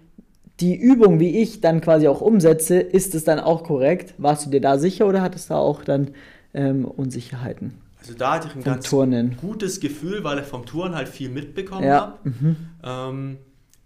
die 0.59 0.75
Übung, 0.75 1.19
wie 1.19 1.37
ich 1.39 1.61
dann 1.61 1.81
quasi 1.81 2.07
auch 2.07 2.19
umsetze, 2.21 2.79
ist 2.79 3.13
es 3.13 3.23
dann 3.23 3.39
auch 3.39 3.63
korrekt? 3.63 4.15
Warst 4.17 4.45
du 4.47 4.49
dir 4.49 4.61
da 4.61 4.79
sicher 4.79 5.05
oder 5.07 5.21
hattest 5.21 5.49
du 5.49 5.53
da 5.53 5.59
auch 5.59 5.83
dann 5.83 6.09
ähm, 6.55 6.83
Unsicherheiten 6.85 7.75
Also 7.99 8.15
da 8.15 8.33
hatte 8.35 8.47
ich 8.47 8.55
ein 8.55 8.63
ganz 8.63 8.89
Turnen? 8.89 9.37
gutes 9.39 9.79
Gefühl, 9.79 10.23
weil 10.23 10.39
ich 10.39 10.45
vom 10.45 10.65
Touren 10.65 10.95
halt 10.95 11.09
viel 11.09 11.29
mitbekommen 11.29 11.83
Ja. 11.83 12.17
habe. 12.23 12.29
Mhm. 12.29 12.55
Ähm, 12.83 13.37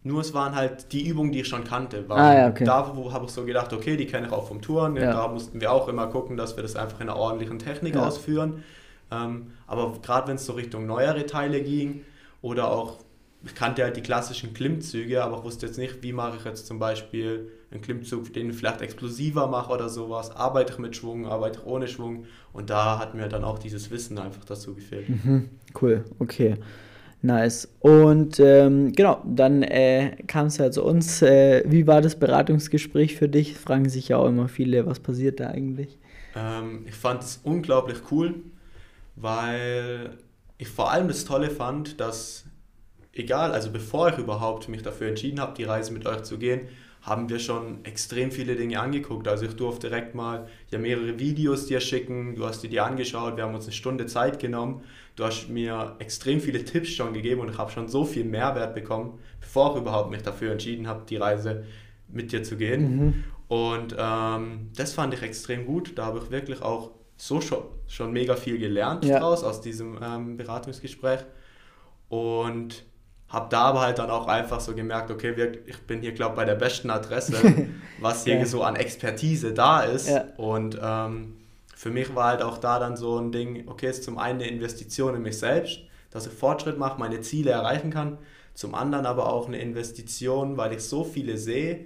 nur 0.04 0.22
es 0.22 0.34
waren 0.34 0.56
halt 0.56 0.92
die 0.94 1.08
Übungen, 1.08 1.32
die 1.32 1.42
ich 1.42 1.48
schon 1.48 1.64
kannte. 1.64 2.06
Ah, 2.10 2.34
ja, 2.34 2.50
okay. 2.50 2.64
Da 2.66 2.88
habe 2.88 3.26
ich 3.26 3.32
so 3.32 3.46
gedacht, 3.46 3.72
okay, 3.72 3.98
die 3.98 4.08
kenne 4.08 4.28
ich 4.28 4.34
auch 4.34 4.48
vom 4.48 4.62
Touren. 4.62 4.96
Ja. 4.96 5.14
Da 5.14 5.28
mussten 5.28 5.62
wir 5.62 5.72
auch 5.72 5.88
immer 5.88 6.08
gucken, 6.08 6.38
dass 6.38 6.56
wir 6.56 6.64
das 6.64 6.76
einfach 6.76 7.00
in 7.02 7.10
einer 7.10 7.18
ordentlichen 7.18 7.60
Technik 7.60 7.96
Ja. 7.96 8.08
ausführen. 8.08 8.64
Ähm, 9.12 9.52
aber 9.68 9.94
gerade 10.02 10.28
wenn 10.30 10.38
es 10.38 10.46
so 10.46 10.54
Richtung 10.54 10.88
neuere 10.88 11.26
Teile 11.26 11.62
ging 11.62 12.02
oder 12.42 12.72
auch, 12.72 12.98
ich 13.44 13.54
kannte 13.56 13.84
halt 13.84 13.98
die 13.98 14.02
klassischen 14.02 14.54
Klimmzüge, 14.54 15.24
aber 15.24 15.38
ich 15.40 15.44
wusste 15.44 15.66
jetzt 15.66 15.78
nicht, 15.78 16.02
wie 16.02 16.14
mache 16.14 16.38
ich 16.38 16.46
jetzt 16.46 16.66
zum 16.68 16.80
Beispiel 16.80 17.52
einen 17.72 17.82
Klimmzug, 17.82 18.34
den 18.34 18.50
ich 18.50 18.56
vielleicht 18.56 18.82
explosiver 18.82 19.48
mache 19.48 19.72
oder 19.72 19.90
sowas. 19.90 20.36
Arbeite 20.36 20.74
ich 20.74 20.80
mit 20.80 20.96
Schwung, 20.96 21.26
arbeite 21.28 21.60
ich 21.60 21.66
ohne 21.66 21.88
Schwung. 21.88 22.26
Und 22.54 22.70
da 22.70 23.00
hat 23.00 23.16
mir 23.16 23.28
dann 23.30 23.44
auch 23.44 23.60
dieses 23.60 23.92
Wissen 23.92 24.18
einfach 24.18 24.46
dazu 24.46 24.74
gefehlt. 24.76 25.10
Mhm, 25.10 25.50
cool, 25.82 26.06
okay. 26.20 26.58
Nice. 27.24 27.68
Und 27.80 28.40
ähm, 28.40 28.94
genau, 28.94 29.22
dann 29.26 29.62
äh, 29.62 30.18
kam 30.26 30.48
es 30.48 30.58
ja 30.58 30.72
zu 30.72 30.84
uns. 30.84 31.22
Äh, 31.22 31.64
wie 31.68 31.86
war 31.86 32.02
das 32.02 32.16
Beratungsgespräch 32.16 33.16
für 33.16 33.30
dich? 33.30 33.58
Fragen 33.58 33.90
sich 33.90 34.08
ja 34.08 34.18
auch 34.18 34.28
immer 34.28 34.48
viele, 34.48 34.88
was 34.88 35.00
passiert 35.00 35.40
da 35.40 35.48
eigentlich? 35.48 36.00
Ähm, 36.36 36.86
ich 36.88 36.96
fand 36.96 37.22
es 37.22 37.40
unglaublich 37.44 38.00
cool, 38.10 38.36
weil 39.16 40.18
ich 40.58 40.68
vor 40.68 40.92
allem 40.92 41.08
das 41.08 41.26
Tolle 41.26 41.52
fand, 41.52 42.00
dass 42.00 42.46
egal, 43.14 43.52
also 43.52 43.72
bevor 43.72 44.10
ich 44.10 44.18
überhaupt 44.18 44.68
mich 44.68 44.82
dafür 44.82 45.10
entschieden 45.10 45.40
habe, 45.40 45.54
die 45.56 45.64
Reise 45.64 45.94
mit 45.94 46.08
euch 46.08 46.24
zu 46.24 46.40
gehen, 46.40 46.62
haben 47.02 47.30
wir 47.30 47.40
schon 47.40 47.84
extrem 47.84 48.32
viele 48.32 48.56
Dinge 48.56 48.80
angeguckt. 48.80 49.28
Also 49.28 49.46
ich 49.46 49.56
durfte 49.56 49.90
direkt 49.90 50.14
mal 50.14 50.48
ja 50.70 50.78
mehrere 50.78 51.18
Videos 51.20 51.66
dir 51.66 51.80
schicken, 51.80 52.36
du 52.36 52.46
hast 52.46 52.62
dir 52.62 52.70
die 52.70 52.80
angeschaut, 52.80 53.38
wir 53.38 53.44
haben 53.44 53.56
uns 53.56 53.66
eine 53.66 53.74
Stunde 53.74 54.06
Zeit 54.06 54.40
genommen, 54.40 54.82
du 55.16 55.24
hast 55.26 55.50
mir 55.50 55.96
extrem 56.00 56.40
viele 56.40 56.64
Tipps 56.64 56.90
schon 56.90 57.14
gegeben 57.14 57.42
und 57.42 57.50
ich 57.50 57.58
habe 57.58 57.72
schon 57.72 57.88
so 57.88 58.06
viel 58.06 58.24
Mehrwert 58.24 58.76
bekommen, 58.76 59.20
bevor 59.40 59.76
ich 59.76 59.82
überhaupt 59.82 60.12
mich 60.12 60.22
dafür 60.22 60.52
entschieden 60.52 60.88
habe, 60.88 61.04
die 61.10 61.18
Reise 61.18 61.66
mit 62.08 62.32
dir 62.32 62.44
zu 62.44 62.56
gehen. 62.56 62.98
Mhm. 62.98 63.24
Und 63.48 63.96
ähm, 63.98 64.70
das 64.76 64.94
fand 64.94 65.14
ich 65.14 65.24
extrem 65.24 65.66
gut. 65.66 65.98
Da 65.98 66.06
habe 66.06 66.20
ich 66.20 66.32
wirklich 66.32 66.62
auch 66.62 66.92
so 67.18 67.42
schon, 67.42 67.64
schon 67.88 68.12
mega 68.14 68.36
viel 68.36 68.58
gelernt 68.58 69.06
Ja. 69.06 69.20
draus 69.20 69.44
aus 69.44 69.60
diesem 69.60 69.98
ähm, 70.02 70.38
Beratungsgespräch. 70.38 71.22
Und 72.10 72.84
habe 73.32 73.48
da 73.50 73.62
aber 73.62 73.82
halt 73.82 73.98
dann 74.00 74.10
auch 74.10 74.28
einfach 74.28 74.60
so 74.60 74.76
gemerkt, 74.76 75.10
okay, 75.10 75.36
wir, 75.38 75.68
ich 75.68 75.78
bin 75.88 76.02
hier, 76.02 76.12
glaube 76.12 76.34
ich, 76.34 76.36
bei 76.38 76.46
der 76.46 76.56
besten 76.56 76.90
Adresse, 76.90 77.34
was 78.00 78.24
hier 78.26 78.36
Geil. 78.38 78.46
so 78.46 78.62
an 78.64 78.76
Expertise 78.76 79.54
da 79.54 79.82
ist. 79.82 80.10
Ja. 80.10 80.26
Und 80.38 80.78
ähm, 80.82 81.38
für 81.76 81.90
mich 81.92 82.14
war 82.14 82.26
halt 82.30 82.42
auch 82.42 82.58
da 82.58 82.78
dann 82.80 82.98
so 82.98 83.18
ein 83.18 83.32
Ding, 83.32 83.68
okay, 83.68 83.90
ist 83.90 84.04
zum 84.04 84.18
einen 84.18 84.40
eine 84.42 84.50
Investition 84.50 85.16
in 85.16 85.22
mich 85.22 85.40
selbst, 85.40 85.80
dass 86.12 86.28
ich 86.28 86.34
Fortschritt 86.34 86.78
mache, 86.78 87.00
meine 87.00 87.22
Ziele 87.22 87.52
erreichen 87.52 87.90
kann. 87.90 88.18
Zum 88.54 88.76
anderen 88.76 89.06
aber 89.06 89.32
auch 89.32 89.48
eine 89.48 89.60
Investition, 89.60 90.58
weil 90.58 90.74
ich 90.74 90.82
so 90.84 91.06
viele 91.06 91.38
sehe, 91.38 91.86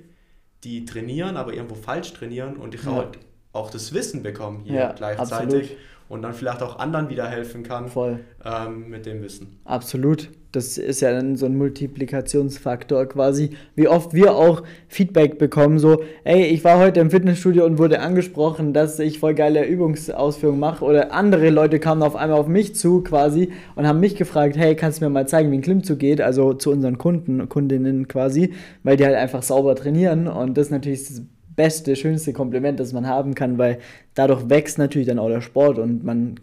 die 0.63 0.83
trainieren, 0.85 1.37
aber 1.37 1.53
irgendwo 1.53 1.75
falsch 1.75 2.11
trainieren 2.13 2.57
und 2.57 2.73
ich 2.73 2.83
Ja. 2.83 2.93
halt 2.95 3.19
auch 3.53 3.69
das 3.69 3.93
Wissen 3.93 4.23
bekomme 4.23 4.63
hier 4.63 4.73
Ja, 4.79 4.91
gleichzeitig 4.93 5.53
absolut. 5.61 5.77
Und 6.07 6.21
dann 6.21 6.33
vielleicht 6.33 6.61
auch 6.61 6.79
anderen 6.79 7.09
wieder 7.09 7.27
helfen 7.27 7.63
kann 7.63 7.87
Voll. 7.87 8.19
ähm, 8.43 8.89
mit 8.89 9.05
dem 9.05 9.21
Wissen. 9.23 9.59
Absolut. 9.65 10.29
Das 10.51 10.77
ist 10.77 11.01
ja 11.01 11.11
dann 11.11 11.35
so 11.35 11.47
ein 11.47 11.57
Multiplikationsfaktor 11.57 13.07
quasi, 13.07 13.49
wie 13.75 13.89
oft 13.89 14.13
wir 14.13 14.35
auch 14.35 14.63
Feedback 14.87 15.37
bekommen, 15.37 15.79
so, 15.79 16.01
ey, 16.23 16.45
ich 16.45 16.63
war 16.63 16.79
heute 16.79 17.01
im 17.01 17.11
Fitnessstudio 17.11 17.65
und 17.65 17.77
wurde 17.77 17.99
angesprochen, 17.99 18.71
dass 18.71 18.97
ich 18.99 19.19
voll 19.19 19.33
geile 19.33 19.65
Übungsausführungen 19.65 20.59
mache 20.59 20.85
oder 20.85 21.11
andere 21.11 21.49
Leute 21.49 21.79
kamen 21.79 22.03
auf 22.03 22.15
einmal 22.15 22.39
auf 22.39 22.47
mich 22.47 22.73
zu 22.73 23.01
quasi 23.01 23.51
und 23.75 23.85
haben 23.85 23.99
mich 23.99 24.15
gefragt, 24.15 24.55
hey, 24.55 24.77
kannst 24.77 25.01
du 25.01 25.05
mir 25.05 25.09
mal 25.09 25.27
zeigen, 25.27 25.51
wie 25.51 25.57
ein 25.57 25.61
Klimmzug 25.61 25.99
geht, 25.99 26.21
also 26.21 26.53
zu 26.53 26.71
unseren 26.71 26.97
Kunden, 26.97 27.49
Kundinnen 27.49 28.07
quasi, 28.07 28.53
weil 28.83 28.95
die 28.95 29.05
halt 29.05 29.15
einfach 29.15 29.43
sauber 29.43 29.75
trainieren 29.75 30.29
und 30.29 30.57
das 30.57 30.67
ist 30.67 30.71
natürlich 30.71 31.05
das 31.05 31.21
beste, 31.55 31.95
schönste 31.95 32.33
Kompliment, 32.33 32.79
das 32.79 32.93
man 32.93 33.07
haben 33.07 33.35
kann, 33.35 33.57
weil 33.57 33.79
dadurch 34.13 34.49
wächst 34.49 34.77
natürlich 34.77 35.07
dann 35.07 35.19
auch 35.19 35.29
der 35.29 35.41
Sport 35.41 35.79
und 35.79 36.03
man 36.03 36.39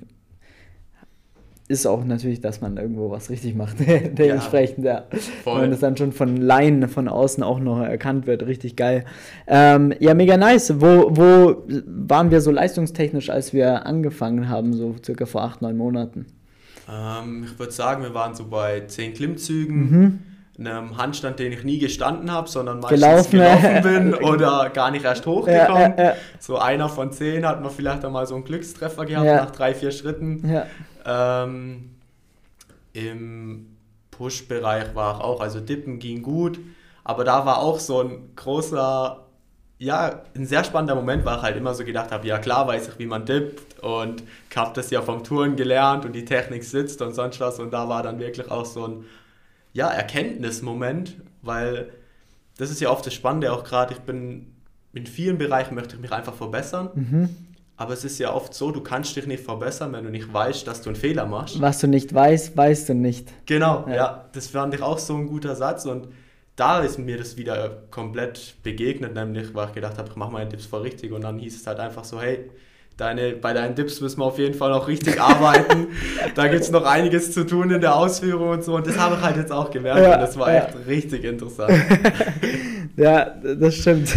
ist 1.68 1.86
auch 1.86 2.04
natürlich, 2.04 2.40
dass 2.40 2.60
man 2.60 2.76
irgendwo 2.76 3.10
was 3.10 3.30
richtig 3.30 3.54
macht. 3.54 3.76
Dementsprechend, 4.18 4.84
ja. 4.84 5.04
Voll. 5.42 5.62
Wenn 5.62 5.70
das 5.70 5.80
dann 5.80 5.96
schon 5.96 6.12
von 6.12 6.36
Laien 6.36 6.86
von 6.88 7.08
außen 7.08 7.42
auch 7.42 7.60
noch 7.60 7.80
erkannt 7.80 8.26
wird, 8.26 8.44
richtig 8.46 8.76
geil. 8.76 9.04
Ähm, 9.46 9.94
ja, 9.98 10.12
mega 10.14 10.36
nice. 10.36 10.80
Wo, 10.80 11.08
wo 11.10 11.62
waren 11.86 12.30
wir 12.30 12.40
so 12.40 12.50
leistungstechnisch, 12.50 13.30
als 13.30 13.54
wir 13.54 13.86
angefangen 13.86 14.48
haben, 14.48 14.74
so 14.74 14.94
circa 15.02 15.24
vor 15.24 15.44
acht, 15.44 15.62
neun 15.62 15.76
Monaten? 15.76 16.26
Ähm, 16.90 17.44
ich 17.46 17.58
würde 17.58 17.72
sagen, 17.72 18.02
wir 18.02 18.12
waren 18.12 18.34
so 18.34 18.48
bei 18.48 18.82
10 18.86 19.14
Klimmzügen, 19.14 19.90
Mhm. 19.90 20.18
Einem 20.66 20.96
Handstand, 20.96 21.38
den 21.38 21.52
ich 21.52 21.64
nie 21.64 21.78
gestanden 21.78 22.30
habe, 22.32 22.48
sondern 22.48 22.80
meistens 22.80 23.00
Gelaufen. 23.00 23.30
gelaufen 23.30 23.82
bin 23.82 24.14
oder 24.22 24.70
gar 24.70 24.90
nicht 24.90 25.04
erst 25.04 25.26
hochgekommen. 25.26 25.94
Ja, 25.96 26.04
ja, 26.04 26.14
So 26.38 26.58
einer 26.58 26.88
von 26.88 27.12
10 27.12 27.46
hat 27.46 27.62
man 27.62 27.70
vielleicht 27.70 28.04
einmal 28.04 28.26
so 28.26 28.34
einen 28.34 28.44
Glückstreffer 28.44 29.04
gehabt 29.04 29.26
nach 29.26 29.50
drei, 29.50 29.74
vier 29.74 29.90
Schritten. 29.90 30.62
Ähm, 31.04 31.90
Im 32.92 33.76
Push-Bereich 34.10 34.94
war 34.94 35.16
ich 35.16 35.24
auch, 35.24 35.40
also 35.40 35.60
Dippen 35.60 35.98
ging 35.98 36.22
gut, 36.22 36.60
aber 37.02 37.24
da 37.24 37.44
war 37.44 37.58
auch 37.58 37.80
so 37.80 38.02
ein 38.02 38.30
großer, 38.36 39.18
ja, 39.78 40.22
ein 40.36 40.46
sehr 40.46 40.62
spannender 40.62 40.94
Moment, 40.94 41.24
weil 41.24 41.38
ich 41.38 41.42
halt 41.42 41.56
immer 41.56 41.74
so 41.74 41.84
gedacht 41.84 42.12
habe, 42.12 42.26
ja 42.28 42.38
klar 42.38 42.68
weiß 42.68 42.88
ich, 42.88 42.98
wie 43.00 43.06
man 43.06 43.24
dippt 43.26 43.80
und 43.80 44.22
ich 44.48 44.56
habe 44.56 44.72
das 44.74 44.90
ja 44.90 45.02
vom 45.02 45.24
Touren 45.24 45.56
gelernt 45.56 46.04
und 46.04 46.12
die 46.12 46.24
Technik 46.24 46.62
sitzt 46.62 47.02
und 47.02 47.14
sonst 47.14 47.40
was 47.40 47.58
und 47.58 47.72
da 47.72 47.88
war 47.88 48.02
dann 48.04 48.20
wirklich 48.20 48.48
auch 48.50 48.64
so 48.66 48.86
ein, 48.86 49.04
ja, 49.72 49.88
Erkenntnismoment, 49.88 51.16
weil 51.42 51.90
das 52.58 52.70
ist 52.70 52.80
ja 52.80 52.90
oft 52.90 53.06
das 53.06 53.14
Spannende 53.14 53.52
auch 53.52 53.64
gerade, 53.64 53.94
ich 53.94 54.00
bin 54.00 54.46
in 54.92 55.06
vielen 55.06 55.38
Bereichen 55.38 55.74
möchte 55.74 55.94
ich 55.96 56.00
mich 56.02 56.12
einfach 56.12 56.34
verbessern, 56.34 56.90
Mhm. 56.94 57.28
aber 57.78 57.94
es 57.94 58.04
ist 58.04 58.18
ja 58.18 58.32
oft 58.32 58.52
so, 58.52 58.70
du 58.70 58.82
kannst 58.82 59.16
dich 59.16 59.26
nicht 59.26 59.42
verbessern, 59.42 59.92
wenn 59.92 60.04
du 60.04 60.10
nicht 60.10 60.32
weißt, 60.32 60.66
dass 60.66 60.82
du 60.82 60.90
einen 60.90 60.96
Fehler 60.96 61.24
machst. 61.26 61.60
Was 61.60 61.78
du 61.80 61.86
nicht 61.86 62.12
weißt, 62.12 62.54
weißt 62.56 62.90
du 62.90 62.94
nicht. 62.94 63.32
Genau, 63.46 63.86
Ja. 63.88 63.94
ja. 63.94 64.24
das 64.32 64.48
fand 64.48 64.74
ich 64.74 64.82
auch 64.82 64.98
so 64.98 65.16
ein 65.16 65.26
guter 65.26 65.56
Satz 65.56 65.86
und 65.86 66.08
da 66.56 66.80
ist 66.80 66.98
mir 66.98 67.16
das 67.16 67.38
wieder 67.38 67.70
komplett 67.90 68.56
begegnet, 68.62 69.14
nämlich 69.14 69.54
weil 69.54 69.68
ich 69.68 69.74
gedacht 69.74 69.96
habe, 69.96 70.10
ich 70.10 70.16
mache 70.16 70.30
meine 70.32 70.50
Dips 70.50 70.66
voll 70.66 70.82
richtig 70.82 71.10
und 71.12 71.22
dann 71.22 71.38
hieß 71.38 71.56
es 71.58 71.66
halt 71.66 71.80
einfach 71.80 72.04
so, 72.04 72.20
hey, 72.20 72.50
deine, 72.96 73.32
bei 73.32 73.52
deinen 73.52 73.74
Dips 73.74 74.00
müssen 74.00 74.20
wir 74.20 74.24
auf 74.24 74.38
jeden 74.38 74.54
Fall 74.54 74.70
noch 74.70 74.88
richtig 74.88 75.20
arbeiten, 75.20 75.88
da 76.34 76.48
gibt 76.48 76.62
es 76.62 76.70
noch 76.70 76.84
einiges 76.84 77.32
zu 77.32 77.44
tun 77.44 77.70
in 77.70 77.80
der 77.80 77.96
Ausführung 77.96 78.50
und 78.50 78.64
so 78.64 78.76
und 78.76 78.86
das 78.86 78.98
habe 78.98 79.16
ich 79.16 79.22
halt 79.22 79.36
jetzt 79.36 79.52
auch 79.52 79.70
gemerkt 79.70 80.00
Ja, 80.00 80.14
und 80.14 80.20
das 80.20 80.38
war 80.38 80.52
ja. 80.52 80.64
echt 80.64 80.86
richtig 80.86 81.24
interessant. 81.24 81.72
Ja, 82.96 83.24
das 83.42 83.76
stimmt. 83.76 84.14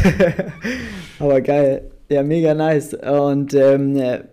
Aber 1.20 1.42
geil. 1.42 1.92
Ja, 2.10 2.24
mega 2.24 2.54
nice. 2.54 2.94
Und 2.94 3.54
ähm, 3.54 3.96
äh, 3.96 4.24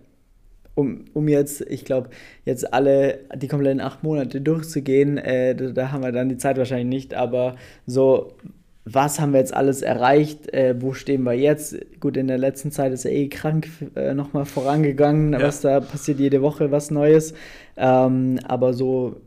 um, 0.75 1.05
um 1.13 1.29
jetzt, 1.29 1.61
ich 1.63 1.85
glaube, 1.85 2.11
jetzt 2.45 2.73
alle 2.73 3.21
die 3.37 3.49
kompletten 3.49 3.81
acht 3.81 4.03
Monate 4.03 4.41
durchzugehen, 4.41 5.19
äh, 5.19 5.55
da, 5.55 5.67
da 5.71 5.93
haben 5.93 6.03
wir 6.03 6.13
dann 6.13 6.29
die 6.29 6.39
Zeit 6.39 6.57
wahrscheinlich 6.59 6.89
nicht, 6.89 7.15
aber 7.15 7.57
so, 7.87 8.33
was 8.85 9.21
haben 9.21 9.33
wir 9.33 9.39
jetzt 9.41 9.55
alles 9.55 9.83
erreicht? 9.83 10.53
Äh, 10.53 10.75
wo 10.81 10.93
stehen 10.93 11.23
wir 11.23 11.35
jetzt? 11.35 11.77
Gut, 12.01 12.17
in 12.17 12.27
der 12.27 12.39
letzten 12.39 12.73
Zeit 12.73 12.93
ist 12.93 13.05
er 13.05 13.13
eh 13.13 13.29
krank 13.29 13.69
äh, 13.95 14.13
nochmal 14.15 14.45
vorangegangen, 14.45 15.33
Ja. 15.35 15.43
was 15.43 15.61
da 15.61 15.81
passiert 15.81 16.19
jede 16.19 16.43
Woche 16.43 16.71
was 16.73 16.91
Neues. 16.91 17.35
Ähm, 17.77 18.41
aber 18.45 18.75
so 18.75 19.21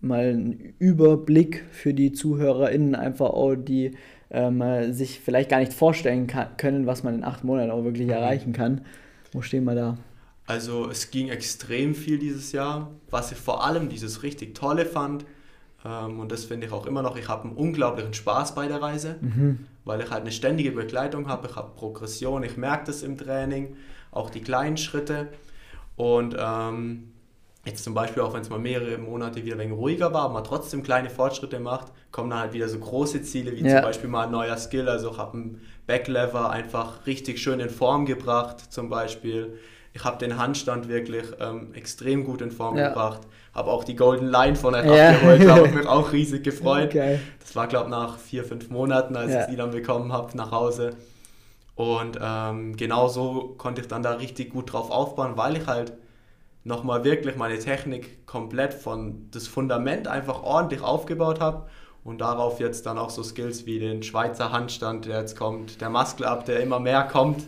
mal 0.00 0.34
ein 0.34 0.74
Überblick 0.78 1.64
für 1.72 1.92
die 1.94 2.12
ZuhörerInnen, 2.12 2.94
einfach 2.94 3.30
auch, 3.30 3.54
die 3.56 3.92
ähm, 4.30 4.60
äh, 4.60 4.92
sich 4.92 5.20
vielleicht 5.20 5.50
gar 5.50 5.58
nicht 5.60 5.72
vorstellen 5.72 6.26
können, 6.56 6.86
was 6.86 7.02
man 7.02 7.14
in 7.16 7.24
acht 7.24 7.42
Monaten 7.44 7.70
auch 7.70 7.84
wirklich 7.84 8.08
erreichen 8.08 8.52
kann. 8.52 8.82
Wo 9.32 9.42
stehen 9.42 9.64
wir 9.64 9.74
da? 9.74 9.98
Also 10.46 10.88
es 10.90 11.10
ging 11.10 11.30
extrem 11.30 11.94
viel 11.94 12.18
dieses 12.18 12.52
Jahr. 12.52 12.90
Was 13.10 13.32
ich 13.32 13.38
vor 13.38 13.64
allem 13.66 13.88
dieses 13.88 14.22
richtig 14.22 14.54
Tolle 14.54 14.84
fand, 14.84 15.24
und 15.84 16.32
das 16.32 16.44
finde 16.44 16.66
ich 16.66 16.72
auch 16.72 16.86
immer 16.86 17.02
noch. 17.02 17.16
Ich 17.16 17.28
habe 17.28 17.44
einen 17.44 17.56
unglaublichen 17.56 18.14
Spaß 18.14 18.54
bei 18.54 18.68
der 18.68 18.80
Reise, 18.80 19.16
mhm. 19.20 19.66
weil 19.84 20.00
ich 20.00 20.10
halt 20.10 20.22
eine 20.22 20.32
ständige 20.32 20.72
Begleitung 20.72 21.28
habe. 21.28 21.48
Ich 21.48 21.56
habe 21.56 21.72
Progression, 21.76 22.42
ich 22.42 22.56
merke 22.56 22.86
das 22.86 23.02
im 23.02 23.18
Training, 23.18 23.76
auch 24.10 24.30
die 24.30 24.40
kleinen 24.40 24.78
Schritte. 24.78 25.28
Und 25.96 26.36
ähm, 26.38 27.12
jetzt 27.66 27.84
zum 27.84 27.94
Beispiel 27.94 28.22
auch 28.22 28.32
wenn 28.32 28.40
es 28.40 28.50
mal 28.50 28.58
mehrere 28.58 28.96
Monate 28.98 29.44
wieder 29.44 29.56
ein 29.56 29.60
wenig 29.60 29.76
ruhiger 29.76 30.12
war, 30.12 30.22
aber 30.22 30.34
man 30.34 30.44
trotzdem 30.44 30.82
kleine 30.82 31.10
Fortschritte 31.10 31.60
macht, 31.60 31.92
kommen 32.12 32.30
dann 32.30 32.40
halt 32.40 32.52
wieder 32.54 32.68
so 32.68 32.78
große 32.78 33.22
Ziele, 33.22 33.52
wie 33.52 33.62
ja. 33.62 33.76
zum 33.76 33.82
Beispiel 33.82 34.08
mal 34.08 34.24
ein 34.24 34.32
neuer 34.32 34.56
Skill. 34.56 34.88
Also 34.88 35.10
ich 35.10 35.18
habe 35.18 35.34
einen 35.34 35.60
Backlever 35.86 36.50
einfach 36.50 37.06
richtig 37.06 37.40
schön 37.40 37.60
in 37.60 37.70
Form 37.70 38.06
gebracht, 38.06 38.72
zum 38.72 38.88
Beispiel. 38.88 39.58
Ich 39.94 40.04
habe 40.04 40.18
den 40.18 40.36
Handstand 40.36 40.88
wirklich 40.88 41.24
ähm, 41.40 41.72
extrem 41.72 42.24
gut 42.24 42.42
in 42.42 42.50
Form 42.50 42.76
ja. 42.76 42.88
gebracht. 42.88 43.22
Habe 43.54 43.70
auch 43.70 43.84
die 43.84 43.96
Golden 43.96 44.26
Line 44.26 44.56
von 44.56 44.74
der 44.74 44.84
ja. 44.84 45.12
geholt, 45.12 45.48
habe 45.48 45.68
mich 45.68 45.86
auch 45.86 46.12
riesig 46.12 46.44
gefreut. 46.44 46.88
Okay. 46.88 47.20
Das 47.40 47.54
war, 47.54 47.68
glaube 47.68 47.86
ich, 47.86 47.90
nach 47.92 48.18
vier, 48.18 48.44
fünf 48.44 48.68
Monaten, 48.68 49.16
als 49.16 49.32
ich 49.32 49.46
die 49.46 49.56
dann 49.56 49.70
bekommen 49.70 50.12
habe, 50.12 50.36
nach 50.36 50.50
Hause. 50.50 50.96
Und 51.76 52.18
ähm, 52.20 52.76
genau 52.76 53.08
so 53.08 53.54
konnte 53.56 53.80
ich 53.80 53.88
dann 53.88 54.02
da 54.02 54.12
richtig 54.12 54.52
gut 54.52 54.72
drauf 54.72 54.90
aufbauen, 54.90 55.36
weil 55.36 55.56
ich 55.56 55.66
halt 55.66 55.92
nochmal 56.64 57.04
wirklich 57.04 57.36
meine 57.36 57.58
Technik 57.58 58.26
komplett 58.26 58.74
von 58.74 59.28
das 59.30 59.46
Fundament 59.46 60.08
einfach 60.08 60.42
ordentlich 60.42 60.82
aufgebaut 60.82 61.40
habe 61.40 61.66
und 62.04 62.20
darauf 62.20 62.60
jetzt 62.60 62.86
dann 62.86 62.98
auch 62.98 63.10
so 63.10 63.22
Skills 63.22 63.66
wie 63.66 63.78
den 63.78 64.02
Schweizer 64.02 64.52
Handstand, 64.52 65.06
der 65.06 65.20
jetzt 65.20 65.36
kommt, 65.36 65.80
der 65.80 65.90
Muscle 65.90 66.26
Up, 66.26 66.44
der 66.44 66.60
immer 66.60 66.78
mehr 66.78 67.02
kommt. 67.04 67.44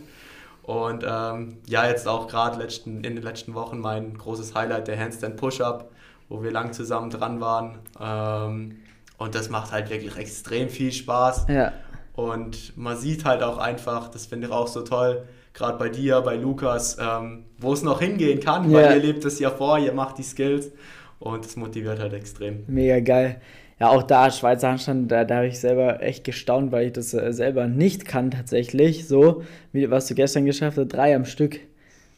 Und 0.67 1.05
ähm, 1.07 1.59
ja, 1.65 1.87
jetzt 1.87 2.09
auch 2.09 2.27
gerade 2.27 2.61
in 2.83 3.01
den 3.01 3.21
letzten 3.21 3.53
Wochen 3.53 3.79
mein 3.79 4.17
großes 4.17 4.53
Highlight, 4.53 4.89
der 4.89 4.99
Handstand 4.99 5.37
Push-Up, 5.37 5.89
wo 6.27 6.43
wir 6.43 6.51
lang 6.51 6.73
zusammen 6.73 7.09
dran 7.09 7.39
waren. 7.39 7.79
Ähm, 8.01 8.79
und 9.17 9.33
das 9.33 9.49
macht 9.49 9.71
halt 9.71 9.89
wirklich 9.89 10.17
extrem 10.17 10.67
viel 10.67 10.91
Spaß. 10.91 11.45
Ja. 11.47 11.71
Und 12.15 12.77
man 12.77 12.97
sieht 12.97 13.23
halt 13.23 13.43
auch 13.43 13.59
einfach, 13.59 14.09
das 14.09 14.25
finde 14.25 14.47
ich 14.47 14.53
auch 14.53 14.67
so 14.67 14.81
toll, 14.81 15.25
gerade 15.53 15.77
bei 15.77 15.87
dir, 15.87 16.19
bei 16.19 16.35
Lukas, 16.35 16.97
ähm, 16.99 17.45
wo 17.57 17.71
es 17.71 17.81
noch 17.81 18.01
hingehen 18.01 18.41
kann, 18.41 18.69
yeah. 18.69 18.89
weil 18.89 18.97
ihr 18.97 19.03
lebt 19.03 19.23
es 19.23 19.39
ja 19.39 19.49
vor, 19.49 19.79
ihr 19.79 19.93
macht 19.93 20.17
die 20.17 20.23
Skills 20.23 20.73
und 21.19 21.45
das 21.45 21.55
motiviert 21.55 21.99
halt 21.99 22.11
extrem. 22.11 22.65
Mega 22.67 22.99
geil. 22.99 23.39
Ja, 23.79 23.89
auch 23.89 24.03
da 24.03 24.31
Schweizer 24.31 24.69
Handstand, 24.69 25.11
da, 25.11 25.23
da 25.23 25.37
habe 25.37 25.47
ich 25.47 25.59
selber 25.59 26.01
echt 26.01 26.23
gestaunt, 26.23 26.71
weil 26.71 26.87
ich 26.87 26.93
das 26.93 27.13
äh, 27.13 27.31
selber 27.31 27.67
nicht 27.67 28.05
kann 28.05 28.31
tatsächlich. 28.31 29.07
So, 29.07 29.43
wie 29.71 29.89
was 29.91 30.07
du 30.07 30.15
gestern 30.15 30.45
geschafft 30.45 30.77
hast, 30.77 30.87
drei 30.87 31.15
am 31.15 31.25
Stück. 31.25 31.59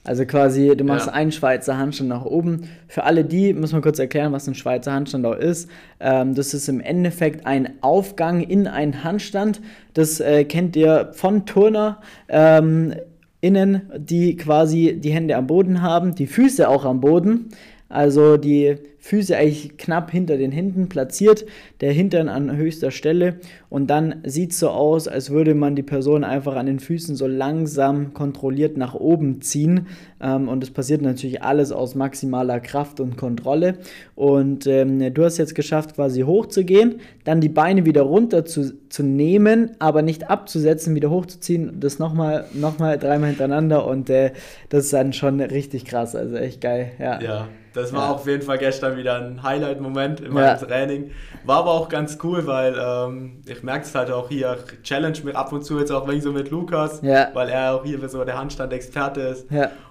Also 0.05 0.25
quasi, 0.25 0.75
du 0.77 0.85
machst 0.85 1.07
ja. 1.07 1.13
einen 1.13 1.33
Schweizer 1.33 1.77
Handstand 1.77 2.09
nach 2.09 2.23
oben. 2.23 2.69
Für 2.87 3.03
alle 3.03 3.25
die, 3.25 3.53
muss 3.53 3.73
man 3.73 3.81
kurz 3.81 3.99
erklären, 3.99 4.31
was 4.31 4.47
ein 4.47 4.55
Schweizer 4.55 4.93
Handstand 4.93 5.25
auch 5.25 5.35
ist. 5.35 5.69
Ähm, 5.99 6.33
das 6.33 6.53
ist 6.53 6.69
im 6.69 6.79
Endeffekt 6.79 7.45
ein 7.45 7.73
Aufgang 7.81 8.41
in 8.41 8.65
einen 8.65 9.03
Handstand. 9.03 9.59
Das 9.93 10.21
äh, 10.21 10.45
kennt 10.45 10.77
ihr 10.77 11.09
von 11.13 11.45
Turner. 11.45 12.01
Ähm, 12.29 12.95
innen, 13.41 13.91
die 13.97 14.35
quasi 14.35 14.97
die 14.99 15.11
Hände 15.11 15.35
am 15.35 15.47
Boden 15.47 15.81
haben, 15.81 16.15
die 16.15 16.27
Füße 16.27 16.67
auch 16.67 16.85
am 16.85 17.01
Boden. 17.01 17.49
Also 17.89 18.37
die 18.37 18.77
Füße 19.00 19.36
eigentlich 19.36 19.77
knapp 19.77 20.12
hinter 20.12 20.38
den 20.38 20.51
Händen 20.51 20.89
platziert, 20.89 21.46
der 21.82 21.91
Hintern 21.91 22.29
an 22.29 22.56
höchster 22.56 22.91
Stelle. 22.91 23.39
Und 23.70 23.89
dann 23.89 24.15
sieht 24.25 24.51
es 24.51 24.60
so 24.60 24.70
aus, 24.70 25.08
als 25.08 25.29
würde 25.29 25.56
man 25.56 25.75
die 25.75 25.84
Person 25.84 26.24
einfach 26.24 26.56
an 26.56 26.65
den 26.65 26.79
Füßen 26.79 27.15
so 27.15 27.25
langsam 27.25 28.13
kontrolliert 28.13 28.77
nach 28.77 28.94
oben 28.94 29.41
ziehen. 29.41 29.88
Ähm, 30.22 30.50
und 30.50 30.63
es 30.63 30.72
passiert 30.72 31.01
natürlich 31.01 31.41
alles 31.41 31.72
aus 31.72 31.96
maximaler 31.96 32.60
Kraft 32.60 33.00
und 33.00 33.15
Kontrolle. 33.15 33.77
Und 34.15 34.68
ähm, 34.68 35.13
du 35.13 35.24
hast 35.24 35.38
jetzt 35.38 35.56
geschafft 35.56 35.96
quasi 35.96 36.22
hochzugehen, 36.22 37.00
dann 37.24 37.41
die 37.41 37.50
Beine 37.50 37.86
wieder 37.86 38.01
runter 38.01 38.44
zu, 38.44 38.74
zu 38.89 39.03
nehmen, 39.03 39.72
aber 39.79 40.01
nicht 40.01 40.29
abzusetzen, 40.29 40.94
wieder 40.96 41.09
hochzuziehen, 41.09 41.79
das 41.79 42.00
nochmal 42.00 42.46
noch 42.53 42.79
mal 42.79 42.98
dreimal 42.98 43.29
hintereinander. 43.29 43.85
Und 43.85 44.09
äh, 44.09 44.33
das 44.70 44.85
ist 44.85 44.94
dann 44.94 45.14
schon 45.14 45.40
richtig 45.40 45.85
krass, 45.85 46.16
also 46.16 46.35
echt 46.35 46.59
geil, 46.62 46.92
ja. 47.00 47.22
Ja, 47.22 47.48
das 47.74 47.94
war 47.94 48.09
ja. 48.09 48.16
auf 48.16 48.25
jeden 48.27 48.42
Fall 48.42 48.57
gestern 48.57 48.88
wieder 48.97 49.15
ein 49.15 49.43
Highlight-Moment 49.43 50.21
in 50.21 50.33
meinem 50.33 50.45
ja. 50.45 50.55
Training. 50.55 51.11
War 51.45 51.59
aber 51.59 51.71
auch 51.71 51.89
ganz 51.89 52.17
cool, 52.23 52.45
weil 52.47 52.75
ähm, 52.79 53.41
ich 53.45 53.63
merke 53.63 53.85
es 53.85 53.95
halt 53.95 54.11
auch 54.11 54.29
hier, 54.29 54.57
challenge 54.83 55.19
mich 55.23 55.35
ab 55.35 55.51
und 55.51 55.63
zu 55.63 55.79
jetzt 55.79 55.91
auch 55.91 56.07
wegen 56.07 56.21
so 56.21 56.31
mit 56.31 56.51
Lukas, 56.51 57.01
ja. 57.01 57.29
weil 57.33 57.49
er 57.49 57.75
auch 57.75 57.83
hier 57.83 58.07
so 58.09 58.23
der 58.23 58.37
Handstand-Experte 58.37 59.21
ist. 59.21 59.47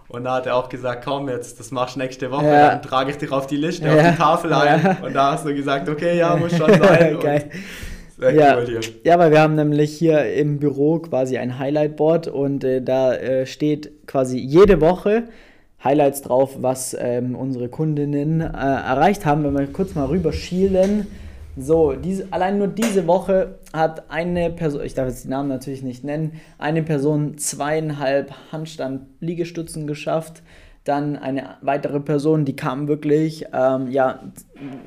Und 0.09 0.25
da 0.25 0.37
hat 0.37 0.47
er 0.47 0.57
auch 0.57 0.69
gesagt, 0.69 1.05
komm 1.05 1.29
jetzt, 1.29 1.61
das 1.61 1.71
machst 1.71 1.97
du 1.97 2.01
nächste 2.01 2.31
Woche, 2.31 2.45
dann 2.45 2.83
trage 2.83 3.11
ich 3.11 3.19
dich 3.19 3.31
auf 3.31 3.47
die 3.47 3.57
Liste, 3.57 3.91
auf 3.91 4.11
die 4.11 4.17
Tafel 4.17 4.53
ein. 4.53 4.99
Und 5.03 5.15
da 5.15 5.33
hast 5.33 5.45
du 5.45 5.55
gesagt, 5.55 5.89
okay, 5.89 6.17
ja, 6.17 6.35
muss 6.37 6.57
schon 6.57 6.73
sein. 6.83 7.19
Geil. 7.21 7.51
Ja, 8.21 8.57
cool 8.57 8.81
ja, 9.05 9.19
weil 9.19 9.31
wir 9.31 9.41
haben 9.41 9.55
nämlich 9.55 9.97
hier 9.97 10.35
im 10.35 10.59
Büro 10.59 10.99
quasi 10.99 11.39
ein 11.39 11.59
Highlight-Board 11.59 12.27
und 12.27 12.65
äh, 12.65 12.83
da 12.83 13.15
äh, 13.15 13.47
steht 13.47 14.07
quasi 14.07 14.39
jede 14.39 14.81
Woche 14.81 15.29
Highlights 15.83 16.23
drauf, 16.23 16.57
was 16.61 16.97
ähm, 16.99 17.35
unsere 17.37 17.69
Kundinnen 17.69 18.41
äh, 18.41 18.45
erreicht 18.45 19.25
haben. 19.25 19.45
Wenn 19.45 19.57
wir 19.57 19.67
kurz 19.73 19.95
mal 19.95 20.07
rüberschielen. 20.07 21.07
So, 21.57 21.93
diese, 21.95 22.33
allein 22.33 22.59
nur 22.59 22.69
diese 22.69 23.07
Woche 23.09 23.59
hat 23.73 24.11
eine 24.11 24.51
Person, 24.51 24.85
ich 24.85 24.95
darf 24.95 25.09
jetzt 25.09 25.25
die 25.25 25.29
Namen 25.29 25.49
natürlich 25.49 25.83
nicht 25.83 26.05
nennen, 26.05 26.41
eine 26.57 26.85
Person 26.85 27.37
zweieinhalb 27.37 28.33
Handstand-Liegestützen 28.53 29.89
geschafft. 29.89 30.43
Dann 30.85 31.17
eine 31.17 31.57
weitere 31.61 32.01
Person, 32.01 32.45
die 32.45 32.55
kam 32.55 32.87
wirklich 32.87 33.47
ähm, 33.53 33.89
ja, 33.91 34.21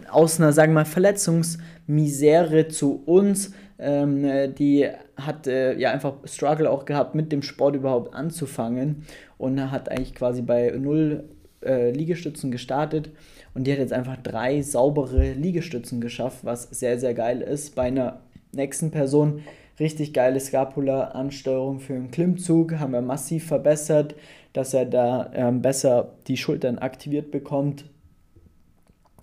aus 0.10 0.40
einer, 0.40 0.54
sagen 0.54 0.72
wir 0.72 0.82
mal, 0.82 0.86
Verletzungsmisere 0.86 2.70
zu 2.70 3.04
uns. 3.06 3.52
Ähm, 3.78 4.56
die 4.56 4.88
hat 5.18 5.48
äh, 5.48 5.78
ja 5.78 5.92
einfach 5.92 6.14
Struggle 6.24 6.70
auch 6.70 6.86
gehabt, 6.86 7.16
mit 7.16 7.32
dem 7.32 7.42
Sport 7.42 7.76
überhaupt 7.76 8.14
anzufangen 8.14 9.04
und 9.42 9.72
hat 9.72 9.90
eigentlich 9.90 10.16
quasi 10.16 10.42
bei 10.42 10.72
null 10.78 11.24
äh, 11.64 11.92
Liegestützen 11.92 12.52
gestartet 12.52 13.10
und 13.54 13.66
die 13.66 13.72
hat 13.72 13.80
jetzt 13.80 13.94
einfach 13.94 14.18
drei 14.18 14.62
saubere 14.62 15.34
Liegestützen 15.34 16.02
geschafft, 16.02 16.40
was 16.44 16.64
sehr, 16.64 17.00
sehr 17.00 17.14
geil 17.14 17.42
ist. 17.42 17.76
Bei 17.76 17.84
einer 17.84 18.22
nächsten 18.52 18.92
Person 18.92 19.42
richtig 19.80 20.14
geile 20.14 20.40
Scapula-Ansteuerung 20.40 21.80
für 21.80 21.96
einen 21.96 22.12
Klimmzug, 22.12 22.80
haben 22.80 22.94
wir 22.94 23.02
massiv 23.02 23.48
verbessert, 23.48 24.16
dass 24.54 24.74
er 24.74 24.86
da 24.86 25.32
ähm, 25.34 25.62
besser 25.62 26.14
die 26.28 26.38
Schultern 26.38 26.78
aktiviert 26.78 27.32
bekommt. 27.32 27.86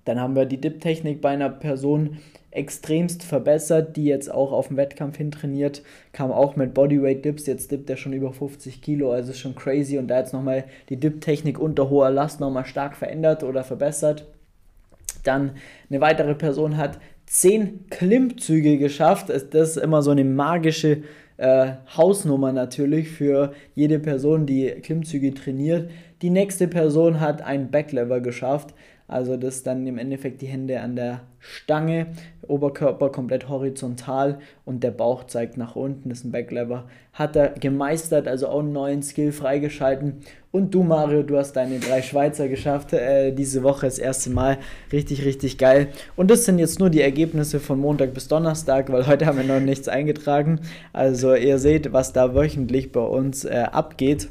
Dann 0.05 0.21
haben 0.21 0.35
wir 0.35 0.47
die 0.47 0.61
Dip-Technik 0.61 1.21
bei 1.21 1.31
einer 1.31 1.51
Person 1.51 2.19
extremst 2.51 3.23
verbessert, 3.23 3.97
die 3.97 4.05
jetzt 4.05 4.33
auch 4.33 4.53
auf 4.53 4.69
dem 4.69 4.77
Wettkampf 4.77 5.17
hin 5.19 5.31
trainiert, 5.31 5.83
kam 6.13 6.33
auch 6.33 6.57
mit 6.57 6.75
Bodyweight 6.75 7.25
Dips, 7.25 7.47
jetzt 7.47 7.71
dippt 7.71 7.91
er 7.91 7.97
schon 7.97 8.13
über 8.13 8.33
50 8.33 8.81
Kilo, 8.81 9.13
also 9.13 9.33
ist 9.33 9.39
schon 9.39 9.55
crazy 9.55 9.99
und 9.99 10.09
da 10.09 10.19
jetzt 10.19 10.33
nochmal 10.33 10.65
die 10.89 10.97
Dip-Technik 10.97 11.59
unter 11.59 11.91
hoher 11.91 12.11
Last 12.11 12.41
nochmal 12.41 12.65
stark 12.65 12.97
verändert 12.97 13.43
oder 13.43 13.65
verbessert. 13.65 14.27
Dann 15.25 15.53
eine 15.91 16.01
weitere 16.01 16.35
Person 16.35 16.77
hat 16.77 16.99
10 17.27 17.87
Klimmzüge 17.91 18.79
geschafft, 18.79 19.29
das 19.29 19.71
ist 19.71 19.77
immer 19.77 20.03
so 20.03 20.11
eine 20.11 20.25
magische 20.25 21.03
äh, 21.37 21.73
Hausnummer 21.97 22.53
natürlich 22.53 23.11
für 23.11 23.53
jede 23.75 23.99
Person, 23.99 24.47
die 24.47 24.69
Klimmzüge 24.83 25.35
trainiert. 25.35 25.91
Die 26.23 26.31
nächste 26.31 26.67
Person 26.67 27.21
hat 27.21 27.43
ein 27.43 27.71
Backlever 27.71 28.21
geschafft, 28.21 28.75
also 29.09 29.39
das 29.39 29.63
dann 29.63 29.87
im 29.87 29.97
Endeffekt 29.97 30.43
die 30.43 30.47
Hände 30.47 30.81
an 30.81 30.95
der 30.95 31.23
Stange, 31.41 32.09
Oberkörper 32.47 33.11
komplett 33.11 33.49
horizontal 33.49 34.39
und 34.67 34.85
der 34.85 34.91
Bauch 34.91 35.25
zeigt 35.25 35.57
nach 35.57 35.77
unten, 35.77 36.11
das 36.11 36.19
ist 36.19 36.25
ein 36.27 36.33
Backlever. 36.33 36.85
Hat 37.15 37.35
er 37.35 37.49
gemeistert, 37.51 38.29
also 38.29 38.49
auch 38.49 38.61
einen 38.61 38.73
neuen 38.73 39.03
Skill 39.03 39.33
freigeschalten. 39.33 40.19
Und 40.51 40.75
du, 40.75 40.83
Mario, 40.83 41.23
du 41.23 41.39
hast 41.39 41.55
deine 41.55 41.79
drei 41.79 42.03
Schweizer 42.03 42.49
geschafft, 42.49 42.93
äh, 42.93 43.33
diese 43.33 43.63
Woche 43.63 43.87
das 43.87 43.99
erste 43.99 44.29
Mal. 44.29 44.59
Richtig, 44.93 45.25
richtig 45.25 45.57
geil. 45.57 45.89
Und 46.15 46.31
das 46.31 46.45
sind 46.45 46.59
jetzt 46.59 46.79
nur 46.79 46.91
die 46.91 47.01
Ergebnisse 47.01 47.61
von 47.61 47.79
Montag 47.79 48.13
bis 48.13 48.29
Donnerstag, 48.29 48.93
weil 48.93 49.07
heute 49.07 49.25
haben 49.25 49.39
wir 49.39 49.45
noch 49.45 49.61
nichts 49.61 49.89
eingetragen. 49.89 50.61
Also 50.93 51.35
ihr 51.35 51.59
seht, 51.59 51.95
was 51.95 52.13
da 52.13 52.35
wöchentlich 52.35 52.93
bei 52.93 53.01
uns 53.01 53.47
äh, 53.47 53.65
abgeht. 53.73 54.29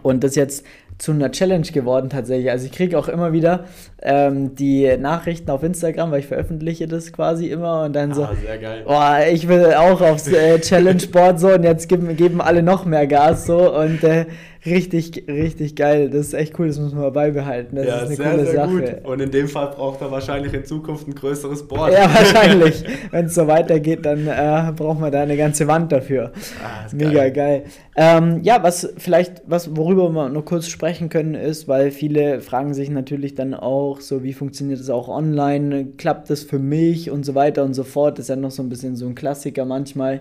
Und 0.00 0.24
das 0.24 0.36
jetzt 0.36 0.64
zu 1.02 1.10
einer 1.10 1.32
Challenge 1.32 1.66
geworden 1.66 2.10
tatsächlich. 2.10 2.48
Also 2.48 2.66
ich 2.66 2.70
kriege 2.70 2.96
auch 2.96 3.08
immer 3.08 3.32
wieder 3.32 3.64
ähm, 4.00 4.54
die 4.54 4.96
Nachrichten 4.96 5.50
auf 5.50 5.64
Instagram, 5.64 6.12
weil 6.12 6.20
ich 6.20 6.28
veröffentliche 6.28 6.86
das 6.86 7.12
quasi 7.12 7.48
immer 7.48 7.82
und 7.82 7.94
dann 7.94 8.12
ah, 8.12 8.14
so, 8.14 8.28
sehr 8.40 8.56
geil. 8.56 8.84
Oh, 8.86 9.32
ich 9.32 9.48
will 9.48 9.74
auch 9.74 10.00
aufs 10.00 10.28
äh, 10.28 10.60
Challenge 10.60 11.04
Board 11.10 11.40
so 11.40 11.54
und 11.54 11.64
jetzt 11.64 11.88
geben, 11.88 12.16
geben 12.16 12.40
alle 12.40 12.62
noch 12.62 12.84
mehr 12.84 13.08
Gas 13.08 13.46
so 13.46 13.76
und 13.76 14.04
äh, 14.04 14.26
richtig, 14.64 15.24
richtig 15.28 15.76
geil. 15.76 16.10
Das 16.10 16.28
ist 16.28 16.34
echt 16.34 16.58
cool, 16.58 16.68
das 16.68 16.78
muss 16.78 16.94
man 16.94 17.12
beibehalten. 17.12 17.76
Das 17.76 17.86
ja, 17.86 17.96
ist 17.96 18.06
eine 18.06 18.16
sehr, 18.16 18.30
coole 18.30 18.46
sehr 18.46 18.54
Sache. 18.54 19.00
Gut. 19.02 19.04
Und 19.04 19.20
in 19.20 19.30
dem 19.30 19.48
Fall 19.48 19.68
braucht 19.68 20.00
er 20.00 20.10
wahrscheinlich 20.10 20.52
in 20.52 20.64
Zukunft 20.64 21.08
ein 21.08 21.14
größeres 21.14 21.66
Board. 21.66 21.92
Ja, 21.92 22.02
wahrscheinlich. 22.14 22.84
Wenn 23.10 23.26
es 23.26 23.34
so 23.34 23.46
weitergeht, 23.46 24.04
dann 24.06 24.26
äh, 24.26 24.72
braucht 24.74 25.00
man 25.00 25.10
da 25.12 25.22
eine 25.22 25.36
ganze 25.36 25.66
Wand 25.66 25.92
dafür. 25.92 26.32
Ah, 26.62 26.86
Mega 26.92 27.28
geil. 27.28 27.32
geil. 27.32 27.64
Ähm, 27.94 28.40
ja, 28.42 28.62
was 28.62 28.92
vielleicht, 28.96 29.42
was, 29.46 29.76
worüber 29.76 30.08
wir 30.10 30.28
noch 30.28 30.44
kurz 30.44 30.66
sprechen 30.68 31.08
können, 31.08 31.34
ist, 31.34 31.68
weil 31.68 31.90
viele 31.90 32.40
fragen 32.40 32.72
sich 32.72 32.88
natürlich 32.88 33.34
dann 33.34 33.54
auch, 33.54 34.00
so 34.00 34.22
wie 34.22 34.32
funktioniert 34.32 34.80
das 34.80 34.88
auch 34.88 35.08
online, 35.08 35.88
klappt 35.98 36.30
das 36.30 36.42
für 36.42 36.58
mich 36.58 37.10
und 37.10 37.24
so 37.24 37.34
weiter 37.34 37.64
und 37.64 37.74
so 37.74 37.84
fort. 37.84 38.18
Das 38.18 38.24
ist 38.24 38.28
ja 38.30 38.36
noch 38.36 38.50
so 38.50 38.62
ein 38.62 38.68
bisschen 38.68 38.96
so 38.96 39.06
ein 39.06 39.14
Klassiker 39.14 39.64
manchmal. 39.64 40.20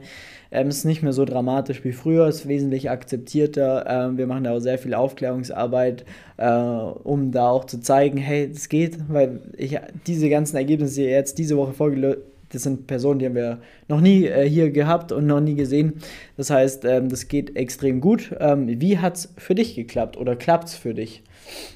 Ähm, 0.52 0.68
ist 0.68 0.86
nicht 0.86 1.02
mehr 1.02 1.14
so 1.14 1.26
dramatisch 1.26 1.84
wie 1.84 1.94
früher, 1.94 2.28
ist 2.28 2.48
wesentlich 2.48 2.90
akzeptierter. 2.90 3.86
Ähm, 3.88 4.18
wir 4.18 4.28
machen 4.28 4.44
da 4.44 4.54
auch 4.54 4.60
sehr 4.60 4.78
viel 4.78 4.94
Aufklärungsarbeit, 4.94 6.06
äh, 6.38 6.52
um 6.52 7.32
da 7.32 7.50
auch 7.50 7.66
zu 7.66 7.80
zeigen, 7.80 8.18
hey, 8.18 8.50
es 8.54 8.68
geht, 8.70 8.98
weil 9.08 9.42
ich 9.58 9.80
diese 10.08 10.30
ganzen 10.30 10.58
Ergebnisse, 10.58 11.02
die 11.02 11.08
jetzt 11.08 11.38
diese 11.38 11.58
Woche 11.58 11.74
vorgelegt 11.74 12.20
das 12.52 12.64
sind 12.64 12.88
Personen, 12.88 13.20
die 13.20 13.26
haben 13.26 13.36
wir 13.36 13.62
noch 13.88 14.02
nie 14.02 14.26
äh, 14.26 14.48
hier 14.48 14.72
gehabt 14.72 15.12
und 15.12 15.26
noch 15.26 15.40
nie 15.40 15.56
gesehen. 15.56 16.02
Das 16.38 16.50
heißt, 16.50 16.86
ähm, 16.86 17.10
das 17.10 17.28
geht 17.28 17.56
extrem 17.56 18.02
gut. 18.02 18.36
Ähm, 18.40 18.82
wie 18.82 18.98
hat 18.98 19.18
es 19.18 19.34
für 19.38 19.56
dich 19.56 19.76
geklappt 19.76 20.18
oder 20.18 20.36
klappt 20.36 20.70
es 20.70 20.76
für 20.76 20.94
dich? 20.94 21.24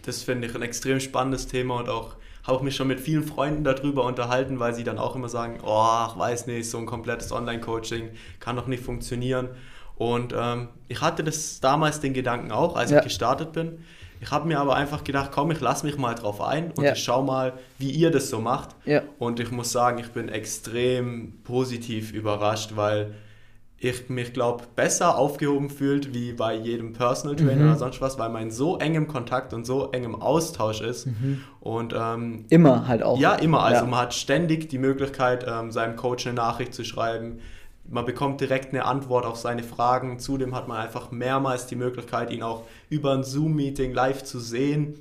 Das 0.05 0.23
finde 0.23 0.47
ich 0.47 0.55
ein 0.55 0.61
extrem 0.61 0.99
spannendes 0.99 1.47
Thema 1.47 1.79
und 1.79 1.89
auch 1.89 2.15
habe 2.47 2.63
mich 2.63 2.75
schon 2.75 2.88
mit 2.88 2.99
vielen 2.99 3.23
Freunden 3.23 3.63
darüber 3.63 4.05
unterhalten, 4.05 4.60
weil 4.60 4.73
sie 4.73 4.84
dann 4.84 4.99
auch 4.99 5.15
immer 5.15 5.29
sagen, 5.29 5.60
oh, 5.63 6.08
ich 6.10 6.17
weiß 6.17 6.47
nicht, 6.47 6.69
so 6.69 6.77
ein 6.77 6.86
komplettes 6.86 7.31
Online-Coaching 7.31 8.10
kann 8.39 8.55
doch 8.55 8.67
nicht 8.67 8.84
funktionieren. 8.84 9.49
Und 9.95 10.34
ähm, 10.38 10.69
ich 10.88 11.01
hatte 11.01 11.23
das 11.23 11.60
damals 11.60 11.99
den 12.01 12.13
Gedanken 12.13 12.51
auch, 12.51 12.75
als 12.75 12.91
ja. 12.91 12.97
ich 12.97 13.05
gestartet 13.05 13.53
bin. 13.53 13.79
Ich 14.21 14.31
habe 14.31 14.47
mir 14.47 14.60
aber 14.60 14.75
einfach 14.75 15.03
gedacht, 15.03 15.31
komm, 15.34 15.51
ich 15.51 15.60
lasse 15.60 15.86
mich 15.86 15.97
mal 15.97 16.15
drauf 16.15 16.41
ein 16.41 16.71
und 16.71 16.84
ja. 16.84 16.93
ich 16.93 17.03
schau 17.03 17.21
mal, 17.21 17.53
wie 17.77 17.91
ihr 17.91 18.12
das 18.12 18.29
so 18.29 18.39
macht. 18.39 18.69
Ja. 18.86 19.03
Und 19.19 19.39
ich 19.39 19.51
muss 19.51 19.71
sagen, 19.71 19.99
ich 19.99 20.10
bin 20.10 20.29
extrem 20.29 21.34
positiv 21.43 22.12
überrascht, 22.12 22.71
weil 22.75 23.13
ich 23.77 24.09
mich, 24.09 24.33
glaube 24.33 24.63
besser 24.75 25.17
aufgehoben 25.17 25.69
fühlt 25.69 26.13
wie 26.13 26.33
bei 26.33 26.55
jedem 26.55 26.93
Personal 26.93 27.35
Trainer 27.35 27.63
mhm. 27.63 27.69
oder 27.69 27.77
sonst 27.77 28.01
was, 28.01 28.17
weil 28.17 28.29
man 28.29 28.43
in 28.43 28.51
so 28.51 28.77
engem 28.77 29.07
Kontakt 29.07 29.53
und 29.53 29.65
so 29.65 29.91
engem 29.91 30.15
Austausch 30.15 30.81
ist. 30.81 31.07
Mhm. 31.07 31.41
Und 31.59 31.93
ähm, 31.97 32.45
immer 32.49 32.88
halt 32.88 33.03
auch. 33.03 33.19
Ja, 33.19 33.35
immer. 33.35 33.63
Also 33.63 33.83
ja. 33.83 33.89
man 33.89 33.99
hat 33.99 34.13
ständig 34.13 34.69
die 34.69 34.77
Möglichkeit, 34.77 35.45
ähm, 35.47 35.71
seinem 35.71 35.97
Coach 35.97 36.25
eine 36.25 36.35
Nachricht 36.35 36.73
zu 36.73 36.85
schreiben. 36.85 37.39
Man 37.88 38.05
bekommt 38.05 38.41
direkt 38.41 38.73
eine 38.73 38.85
Antwort 38.85 39.25
auf 39.25 39.35
seine 39.35 39.61
Fragen. 39.61 40.19
Zudem 40.19 40.55
hat 40.55 40.67
man 40.67 40.77
einfach 40.77 41.11
mehrmals 41.11 41.67
die 41.67 41.75
Möglichkeit, 41.75 42.31
ihn 42.31 42.43
auch 42.43 42.63
über 42.89 43.13
ein 43.13 43.23
Zoom-Meeting 43.23 43.93
live 43.93 44.23
zu 44.23 44.39
sehen 44.39 44.99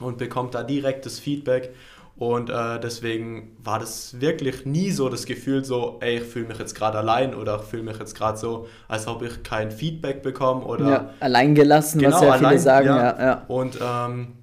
und 0.00 0.18
bekommt 0.18 0.54
da 0.54 0.62
direkt 0.62 1.06
das 1.06 1.18
Feedback. 1.18 1.74
Und 2.20 2.50
äh, 2.50 2.78
deswegen 2.78 3.56
war 3.64 3.78
das 3.78 4.20
wirklich 4.20 4.66
nie 4.66 4.90
so 4.90 5.08
das 5.08 5.24
Gefühl 5.24 5.64
so, 5.64 5.96
ey, 6.02 6.18
ich 6.18 6.24
fühle 6.24 6.48
mich 6.48 6.58
jetzt 6.58 6.74
gerade 6.74 6.98
allein 6.98 7.34
oder 7.34 7.56
ich 7.56 7.62
fühle 7.62 7.82
mich 7.82 7.98
jetzt 7.98 8.14
gerade 8.14 8.36
so, 8.36 8.66
als 8.88 9.06
ob 9.06 9.22
ich 9.22 9.42
kein 9.42 9.70
Feedback 9.70 10.22
bekomme 10.22 10.62
oder... 10.66 10.90
Ja, 10.90 11.10
allein 11.20 11.54
gelassen, 11.54 11.98
genau, 11.98 12.16
was 12.16 12.22
ja 12.22 12.32
allein, 12.32 12.50
viele 12.50 12.58
sagen, 12.60 12.86
ja. 12.88 12.96
ja, 12.98 13.22
ja. 13.22 13.44
Und 13.48 13.78
ähm, 13.82 14.34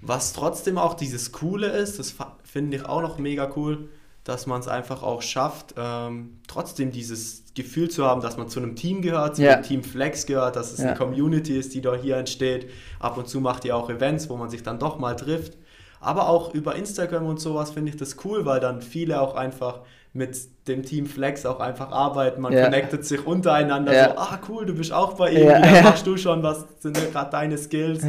was 0.00 0.32
trotzdem 0.32 0.78
auch 0.78 0.94
dieses 0.94 1.30
Coole 1.30 1.66
ist, 1.66 1.98
das 1.98 2.14
finde 2.44 2.78
ich 2.78 2.86
auch 2.86 3.02
noch 3.02 3.18
mega 3.18 3.50
cool, 3.56 3.90
dass 4.24 4.46
man 4.46 4.60
es 4.62 4.68
einfach 4.68 5.02
auch 5.02 5.20
schafft, 5.20 5.74
ähm, 5.76 6.38
trotzdem 6.48 6.92
dieses 6.92 7.44
Gefühl 7.54 7.90
zu 7.90 8.06
haben, 8.06 8.22
dass 8.22 8.38
man 8.38 8.48
zu 8.48 8.58
einem 8.58 8.74
Team 8.74 9.02
gehört, 9.02 9.36
zu 9.36 9.42
ja. 9.42 9.56
einem 9.56 9.64
Team 9.64 9.84
Flex 9.84 10.24
gehört, 10.24 10.56
dass 10.56 10.72
es 10.72 10.80
eine 10.80 10.94
Community 10.94 11.58
ist, 11.58 11.74
die 11.74 11.82
da 11.82 11.94
hier 11.94 12.16
entsteht. 12.16 12.70
Ab 13.00 13.18
und 13.18 13.28
zu 13.28 13.40
macht 13.40 13.66
ihr 13.66 13.76
auch 13.76 13.90
Events, 13.90 14.30
wo 14.30 14.38
man 14.38 14.48
sich 14.48 14.62
dann 14.62 14.78
doch 14.78 14.98
mal 14.98 15.14
trifft. 15.14 15.58
Aber 16.00 16.28
auch 16.28 16.54
über 16.54 16.76
Instagram 16.76 17.26
und 17.26 17.40
sowas 17.40 17.70
finde 17.70 17.90
ich 17.90 17.96
das 17.96 18.16
cool, 18.24 18.44
weil 18.44 18.60
dann 18.60 18.82
viele 18.82 19.20
auch 19.20 19.34
einfach 19.34 19.80
mit 20.12 20.36
dem 20.66 20.84
Team 20.84 21.06
Flex 21.06 21.46
auch 21.46 21.60
einfach 21.60 21.92
arbeiten. 21.92 22.40
Man 22.40 22.52
ja. 22.52 22.64
connectet 22.64 23.04
sich 23.04 23.26
untereinander 23.26 23.92
ja. 23.92 24.10
so, 24.10 24.18
ah 24.18 24.38
cool, 24.48 24.66
du 24.66 24.74
bist 24.74 24.92
auch 24.92 25.14
bei 25.14 25.30
ihm, 25.30 25.48
ja. 25.48 25.82
machst 25.82 26.06
du 26.06 26.16
schon, 26.16 26.42
was 26.42 26.66
sind 26.80 26.96
gerade 27.12 27.30
deine 27.30 27.58
Skills, 27.58 28.04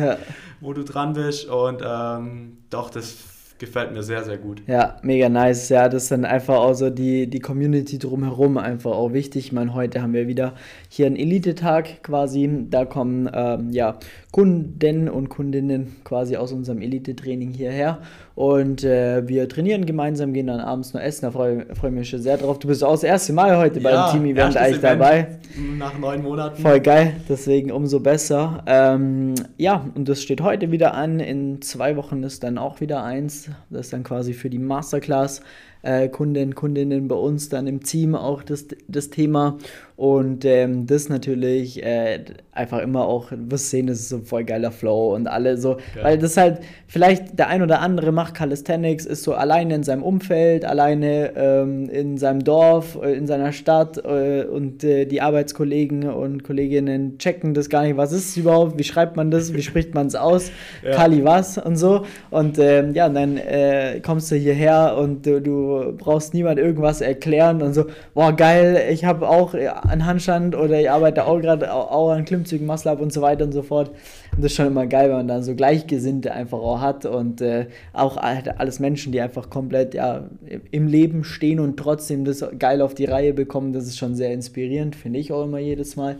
wo 0.59 0.73
du 0.73 0.83
dran 0.83 1.13
bist. 1.13 1.47
Und 1.47 1.81
ähm, 1.85 2.57
doch, 2.69 2.89
das 2.89 3.15
gefällt 3.59 3.91
mir 3.91 4.03
sehr, 4.03 4.23
sehr 4.23 4.37
gut. 4.37 4.61
Ja, 4.67 4.97
mega 5.03 5.29
nice. 5.29 5.69
Ja, 5.69 5.89
das 5.89 6.03
ist 6.03 6.11
dann 6.11 6.25
einfach 6.25 6.55
auch 6.55 6.73
so 6.73 6.89
die, 6.89 7.27
die 7.27 7.39
Community 7.39 7.99
drumherum 7.99 8.57
einfach 8.57 8.91
auch 8.91 9.13
wichtig. 9.13 9.47
Ich 9.47 9.51
meine, 9.51 9.73
heute 9.73 10.01
haben 10.01 10.13
wir 10.13 10.27
wieder 10.27 10.53
hier 10.89 11.05
einen 11.05 11.17
Elite-Tag 11.17 12.03
quasi. 12.03 12.49
Da 12.69 12.85
kommen 12.85 13.29
ähm, 13.33 13.71
ja 13.71 13.99
Kunden 14.31 15.09
und 15.09 15.29
Kundinnen 15.29 15.97
quasi 16.03 16.37
aus 16.37 16.51
unserem 16.51 16.81
Elite-Training 16.81 17.51
hierher. 17.51 18.01
Und 18.39 18.85
äh, 18.85 19.27
wir 19.27 19.49
trainieren 19.49 19.85
gemeinsam, 19.85 20.31
gehen 20.31 20.47
dann 20.47 20.61
abends 20.61 20.93
noch 20.93 21.01
essen. 21.01 21.23
Da 21.23 21.31
freue 21.31 21.65
freu 21.75 21.89
ich 21.89 21.93
mich 21.93 22.09
schon 22.09 22.21
sehr 22.21 22.37
drauf. 22.37 22.57
Du 22.57 22.69
bist 22.69 22.85
auch 22.85 22.93
das 22.93 23.03
erste 23.03 23.33
Mal 23.33 23.57
heute 23.57 23.81
ja, 23.81 24.07
beim 24.07 24.13
Team-Event 24.13 24.55
eigentlich 24.55 24.77
Event 24.77 25.01
dabei. 25.01 25.39
Nach 25.77 25.99
neun 25.99 26.23
Monaten. 26.23 26.61
Voll 26.61 26.79
geil, 26.79 27.17
deswegen 27.27 27.69
umso 27.69 27.99
besser. 27.99 28.63
Ähm, 28.65 29.35
ja, 29.57 29.85
und 29.93 30.07
das 30.07 30.23
steht 30.23 30.39
heute 30.39 30.71
wieder 30.71 30.93
an. 30.93 31.19
In 31.19 31.61
zwei 31.61 31.97
Wochen 31.97 32.23
ist 32.23 32.41
dann 32.45 32.57
auch 32.57 32.79
wieder 32.79 33.03
eins. 33.03 33.49
Das 33.69 33.87
ist 33.87 33.91
dann 33.91 34.05
quasi 34.05 34.31
für 34.31 34.49
die 34.49 34.57
Masterclass 34.57 35.41
äh, 35.81 36.09
Kunden, 36.09 36.55
Kundinnen 36.55 37.07
bei 37.07 37.15
uns 37.15 37.49
dann 37.49 37.67
im 37.67 37.83
Team 37.83 38.15
auch 38.15 38.43
das, 38.43 38.67
das 38.87 39.09
Thema. 39.09 39.57
Und 39.99 40.45
ähm, 40.45 40.87
das 40.87 41.09
natürlich 41.09 41.83
äh, 41.83 42.23
einfach 42.53 42.79
immer 42.79 43.05
auch, 43.05 43.33
wirst 43.33 43.69
sehen, 43.69 43.87
das 43.87 43.99
ist 43.99 44.07
so 44.07 44.19
voll 44.19 44.45
geiler 44.45 44.71
Flow 44.71 45.13
und 45.13 45.27
alle 45.27 45.57
so, 45.57 45.75
Geil. 45.75 46.03
weil 46.03 46.17
das 46.17 46.37
halt, 46.37 46.61
vielleicht 46.87 47.37
der 47.37 47.49
ein 47.49 47.61
oder 47.61 47.81
andere 47.81 48.13
macht 48.13 48.33
Calisthenics, 48.33 49.05
ist 49.05 49.23
so 49.23 49.33
alleine 49.33 49.75
in 49.75 49.83
seinem 49.83 50.03
Umfeld, 50.03 50.63
alleine 50.63 51.33
ähm, 51.35 51.89
in 51.89 52.17
seinem 52.17 52.45
Dorf, 52.45 52.97
äh, 53.03 53.11
in 53.11 53.27
seiner 53.27 53.51
Stadt 53.51 53.97
äh, 53.97 54.45
und 54.45 54.85
äh, 54.85 55.05
die 55.05 55.19
Arbeitskollegen 55.19 56.09
und 56.09 56.45
Kolleginnen 56.45 57.17
checken 57.17 57.53
das 57.53 57.67
gar 57.67 57.83
nicht, 57.83 57.97
was 57.97 58.13
ist 58.13 58.29
es 58.29 58.37
überhaupt, 58.37 58.79
wie 58.79 58.85
schreibt 58.85 59.17
man 59.17 59.31
das, 59.31 59.53
wie 59.53 59.61
spricht 59.61 59.93
man 59.93 60.07
es 60.07 60.15
aus, 60.15 60.49
ja. 60.81 60.91
Kali 60.91 61.25
was 61.25 61.57
und 61.57 61.75
so. 61.75 62.05
Und 62.29 62.57
ähm, 62.57 62.93
ja, 62.93 63.09
dann 63.09 63.35
äh, 63.35 63.99
kommst 63.99 64.31
du 64.31 64.37
hierher 64.37 64.95
und 64.97 65.25
du, 65.25 65.41
du 65.69 65.93
brauchst 65.97 66.33
niemand 66.33 66.59
irgendwas 66.59 67.01
erklären 67.01 67.61
und 67.61 67.73
so, 67.73 67.85
boah 68.13 68.33
geil, 68.33 68.81
ich 68.91 69.05
habe 69.05 69.27
auch 69.27 69.53
an 69.53 70.05
Handstand 70.05 70.55
oder 70.55 70.79
ich 70.79 70.89
arbeite 70.89 71.25
auch 71.25 71.39
gerade 71.39 71.73
auch 71.73 72.11
an 72.11 72.25
Klimmzügen, 72.25 72.65
Muscle 72.65 72.95
und 72.97 73.13
so 73.13 73.21
weiter 73.21 73.45
und 73.45 73.51
so 73.51 73.61
fort. 73.61 73.89
Und 74.35 74.43
das 74.43 74.51
ist 74.51 74.55
schon 74.55 74.67
immer 74.67 74.87
geil, 74.87 75.09
wenn 75.09 75.17
man 75.17 75.27
dann 75.27 75.43
so 75.43 75.55
Gleichgesinnte 75.55 76.31
einfach 76.31 76.59
auch 76.59 76.81
hat 76.81 77.05
und 77.05 77.41
äh, 77.41 77.67
auch 77.93 78.17
alles 78.17 78.79
Menschen, 78.79 79.11
die 79.11 79.21
einfach 79.21 79.49
komplett 79.49 79.93
ja, 79.93 80.29
im 80.71 80.87
Leben 80.87 81.23
stehen 81.23 81.59
und 81.59 81.77
trotzdem 81.77 82.25
das 82.25 82.45
geil 82.57 82.81
auf 82.81 82.93
die 82.93 83.05
Reihe 83.05 83.33
bekommen. 83.33 83.73
Das 83.73 83.85
ist 83.85 83.97
schon 83.97 84.15
sehr 84.15 84.31
inspirierend, 84.31 84.95
finde 84.95 85.19
ich 85.19 85.31
auch 85.31 85.43
immer 85.43 85.59
jedes 85.59 85.95
Mal, 85.95 86.17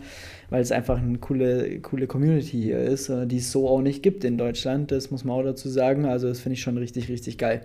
weil 0.50 0.62
es 0.62 0.72
einfach 0.72 0.98
eine 0.98 1.18
coole, 1.18 1.80
coole 1.80 2.08
Community 2.08 2.62
hier 2.62 2.80
ist, 2.80 3.10
äh, 3.10 3.26
die 3.26 3.38
es 3.38 3.52
so 3.52 3.68
auch 3.68 3.82
nicht 3.82 4.04
gibt 4.04 4.24
in 4.24 4.38
Deutschland. 4.38 4.92
Das 4.92 5.12
muss 5.12 5.24
man 5.24 5.36
auch 5.36 5.44
dazu 5.44 5.70
sagen. 5.70 6.06
Also 6.06 6.28
das 6.28 6.40
finde 6.40 6.56
ich 6.56 6.62
schon 6.62 6.78
richtig, 6.78 7.10
richtig 7.10 7.38
geil. 7.38 7.62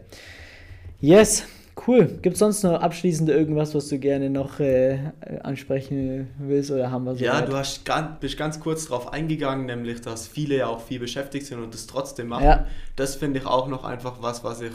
Yes, 1.00 1.44
Cool. 1.86 2.06
Gibt 2.22 2.34
es 2.34 2.38
sonst 2.38 2.62
noch 2.62 2.80
abschließend 2.80 3.28
irgendwas, 3.28 3.74
was 3.74 3.88
du 3.88 3.98
gerne 3.98 4.30
noch 4.30 4.60
äh, 4.60 4.98
ansprechen 5.42 6.28
willst 6.38 6.70
oder 6.70 6.90
haben 6.90 7.04
wir 7.04 7.16
so? 7.16 7.24
Ja, 7.24 7.40
weit? 7.40 7.48
du 7.48 7.56
hast 7.56 7.84
ganz, 7.84 8.20
bist 8.20 8.36
ganz 8.36 8.60
kurz 8.60 8.86
darauf 8.86 9.12
eingegangen, 9.12 9.66
nämlich, 9.66 10.00
dass 10.00 10.28
viele 10.28 10.56
ja 10.56 10.66
auch 10.68 10.80
viel 10.80 11.00
beschäftigt 11.00 11.46
sind 11.46 11.62
und 11.62 11.74
das 11.74 11.86
trotzdem 11.86 12.28
machen. 12.28 12.44
Ja. 12.44 12.66
Das 12.96 13.16
finde 13.16 13.40
ich 13.40 13.46
auch 13.46 13.66
noch 13.68 13.84
einfach 13.84 14.22
was, 14.22 14.44
was 14.44 14.60
ich 14.60 14.72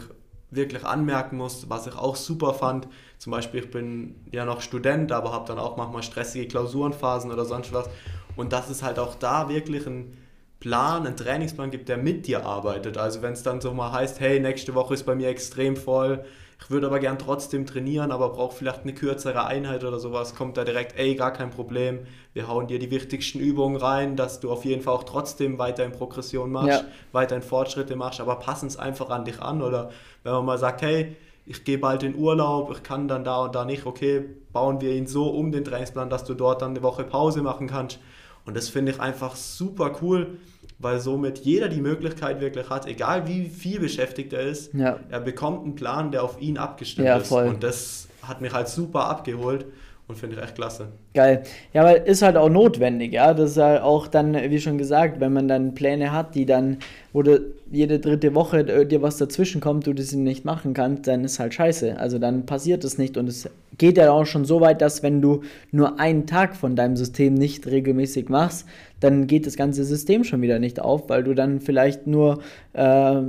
wirklich 0.50 0.84
anmerken 0.84 1.36
muss, 1.36 1.70
was 1.70 1.86
ich 1.86 1.96
auch 1.96 2.16
super 2.16 2.54
fand. 2.54 2.88
Zum 3.18 3.30
Beispiel, 3.30 3.60
ich 3.60 3.70
bin 3.70 4.16
ja 4.32 4.44
noch 4.44 4.60
Student, 4.60 5.12
aber 5.12 5.32
habe 5.32 5.46
dann 5.46 5.58
auch 5.58 5.76
manchmal 5.76 6.02
stressige 6.02 6.48
Klausurenphasen 6.48 7.30
oder 7.30 7.44
sonst 7.44 7.72
was. 7.72 7.88
Und 8.36 8.52
dass 8.52 8.68
es 8.68 8.82
halt 8.82 8.98
auch 8.98 9.14
da 9.14 9.48
wirklich 9.48 9.86
ein 9.86 10.16
Plan, 10.58 11.06
einen 11.06 11.16
Trainingsplan 11.16 11.70
gibt, 11.70 11.88
der 11.88 11.96
mit 11.96 12.26
dir 12.26 12.44
arbeitet. 12.44 12.98
Also 12.98 13.22
wenn 13.22 13.32
es 13.32 13.42
dann 13.42 13.60
so 13.60 13.72
mal 13.72 13.92
heißt, 13.92 14.20
hey, 14.20 14.40
nächste 14.40 14.74
Woche 14.74 14.94
ist 14.94 15.04
bei 15.04 15.14
mir 15.14 15.28
extrem 15.28 15.76
voll, 15.76 16.24
ich 16.60 16.70
würde 16.70 16.86
aber 16.86 16.98
gern 16.98 17.18
trotzdem 17.18 17.66
trainieren, 17.66 18.12
aber 18.12 18.30
brauche 18.30 18.54
vielleicht 18.54 18.82
eine 18.82 18.92
kürzere 18.92 19.46
Einheit 19.46 19.82
oder 19.82 19.98
sowas, 19.98 20.34
kommt 20.34 20.56
da 20.56 20.64
direkt, 20.64 20.98
ey, 20.98 21.14
gar 21.14 21.32
kein 21.32 21.50
Problem, 21.50 22.00
wir 22.32 22.48
hauen 22.48 22.66
dir 22.66 22.78
die 22.78 22.90
wichtigsten 22.90 23.40
Übungen 23.40 23.76
rein, 23.76 24.14
dass 24.14 24.40
du 24.40 24.50
auf 24.50 24.64
jeden 24.64 24.82
Fall 24.82 24.94
auch 24.94 25.04
trotzdem 25.04 25.58
weiter 25.58 25.84
in 25.84 25.92
Progression 25.92 26.52
machst, 26.52 26.68
ja. 26.68 26.84
weiter 27.12 27.34
in 27.34 27.42
Fortschritte 27.42 27.96
machst, 27.96 28.20
aber 28.20 28.36
passen 28.36 28.66
es 28.66 28.76
einfach 28.76 29.10
an 29.10 29.24
dich 29.24 29.40
an. 29.40 29.62
Oder 29.62 29.90
wenn 30.22 30.32
man 30.32 30.44
mal 30.44 30.58
sagt, 30.58 30.82
hey, 30.82 31.16
ich 31.46 31.64
gehe 31.64 31.78
bald 31.78 32.02
in 32.02 32.14
Urlaub, 32.14 32.70
ich 32.70 32.82
kann 32.82 33.08
dann 33.08 33.24
da 33.24 33.44
und 33.44 33.54
da 33.54 33.64
nicht, 33.64 33.86
okay, 33.86 34.24
bauen 34.52 34.80
wir 34.80 34.92
ihn 34.92 35.06
so 35.06 35.28
um 35.28 35.50
den 35.50 35.64
Trainingsplan, 35.64 36.10
dass 36.10 36.24
du 36.24 36.34
dort 36.34 36.62
dann 36.62 36.70
eine 36.70 36.82
Woche 36.82 37.04
Pause 37.04 37.42
machen 37.42 37.66
kannst. 37.66 37.98
Und 38.46 38.56
das 38.56 38.68
finde 38.68 38.92
ich 38.92 39.00
einfach 39.00 39.34
super 39.34 39.96
cool, 40.02 40.38
weil 40.80 40.98
somit 40.98 41.38
jeder 41.40 41.68
die 41.68 41.80
Möglichkeit 41.80 42.40
wirklich 42.40 42.70
hat, 42.70 42.86
egal 42.86 43.28
wie 43.28 43.48
viel 43.48 43.80
beschäftigt 43.80 44.32
er 44.32 44.40
ist, 44.40 44.72
ja. 44.72 44.98
er 45.10 45.20
bekommt 45.20 45.64
einen 45.64 45.74
Plan, 45.74 46.10
der 46.10 46.24
auf 46.24 46.40
ihn 46.40 46.56
abgestimmt 46.56 47.06
ja, 47.06 47.18
ist. 47.18 47.30
Und 47.30 47.62
das 47.62 48.08
hat 48.22 48.40
mich 48.40 48.52
halt 48.52 48.68
super 48.68 49.04
abgeholt. 49.04 49.66
Und 50.10 50.16
finde 50.16 50.36
ich 50.36 50.42
echt 50.42 50.56
klasse. 50.56 50.88
Geil. 51.14 51.44
Ja, 51.72 51.82
aber 51.82 52.06
ist 52.06 52.22
halt 52.22 52.36
auch 52.36 52.48
notwendig, 52.48 53.12
ja. 53.12 53.32
Das 53.32 53.52
ist 53.52 53.56
halt 53.56 53.80
auch 53.80 54.08
dann, 54.08 54.34
wie 54.34 54.60
schon 54.60 54.76
gesagt, 54.76 55.20
wenn 55.20 55.32
man 55.32 55.48
dann 55.48 55.74
Pläne 55.74 56.12
hat, 56.12 56.34
die 56.34 56.46
dann, 56.46 56.78
wo 57.12 57.22
du 57.22 57.40
jede 57.70 58.00
dritte 58.00 58.34
Woche 58.34 58.64
dir 58.84 59.02
was 59.02 59.16
dazwischen 59.16 59.60
kommt, 59.60 59.86
du 59.86 59.92
das 59.92 60.12
nicht 60.12 60.44
machen 60.44 60.74
kannst, 60.74 61.06
dann 61.06 61.24
ist 61.24 61.38
halt 61.38 61.54
scheiße. 61.54 61.98
Also 61.98 62.18
dann 62.18 62.44
passiert 62.44 62.84
es 62.84 62.98
nicht 62.98 63.16
und 63.16 63.28
es 63.28 63.48
geht 63.78 63.96
ja 63.96 64.10
auch 64.10 64.26
schon 64.26 64.44
so 64.44 64.60
weit, 64.60 64.82
dass 64.82 65.02
wenn 65.02 65.22
du 65.22 65.42
nur 65.70 65.98
einen 66.00 66.26
Tag 66.26 66.56
von 66.56 66.76
deinem 66.76 66.96
System 66.96 67.34
nicht 67.34 67.66
regelmäßig 67.66 68.28
machst, 68.28 68.66
dann 68.98 69.26
geht 69.26 69.46
das 69.46 69.56
ganze 69.56 69.84
System 69.84 70.24
schon 70.24 70.42
wieder 70.42 70.58
nicht 70.58 70.80
auf, 70.80 71.08
weil 71.08 71.24
du 71.24 71.34
dann 71.34 71.60
vielleicht 71.60 72.06
nur 72.06 72.40
äh, 72.74 73.22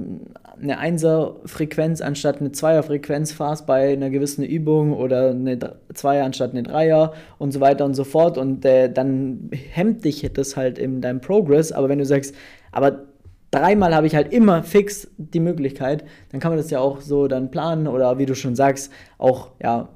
eine 0.59 0.77
Einser-Frequenz 0.77 2.01
anstatt 2.01 2.39
eine 2.39 2.51
Zweier-Frequenz 2.51 3.31
fährst 3.31 3.65
bei 3.65 3.93
einer 3.93 4.09
gewissen 4.09 4.43
Übung 4.43 4.93
oder 4.93 5.31
eine 5.31 5.57
Zweier 5.93 6.25
anstatt 6.25 6.51
eine 6.51 6.63
Dreier 6.63 7.13
und 7.37 7.51
so 7.51 7.59
weiter 7.59 7.85
und 7.85 7.93
so 7.93 8.03
fort. 8.03 8.37
Und 8.37 8.65
äh, 8.65 8.91
dann 8.91 9.49
hemmt 9.71 10.05
dich 10.05 10.29
das 10.33 10.57
halt 10.57 10.77
in 10.77 11.01
deinem 11.01 11.21
Progress, 11.21 11.71
aber 11.71 11.89
wenn 11.89 11.99
du 11.99 12.05
sagst, 12.05 12.35
aber 12.71 13.03
dreimal 13.51 13.95
habe 13.95 14.07
ich 14.07 14.15
halt 14.15 14.33
immer 14.33 14.63
fix 14.63 15.09
die 15.17 15.39
Möglichkeit, 15.39 16.03
dann 16.31 16.39
kann 16.39 16.51
man 16.51 16.57
das 16.57 16.71
ja 16.71 16.79
auch 16.79 17.01
so 17.01 17.27
dann 17.27 17.51
planen. 17.51 17.87
Oder 17.87 18.17
wie 18.17 18.25
du 18.25 18.35
schon 18.35 18.55
sagst, 18.55 18.91
auch 19.17 19.51
ja 19.61 19.89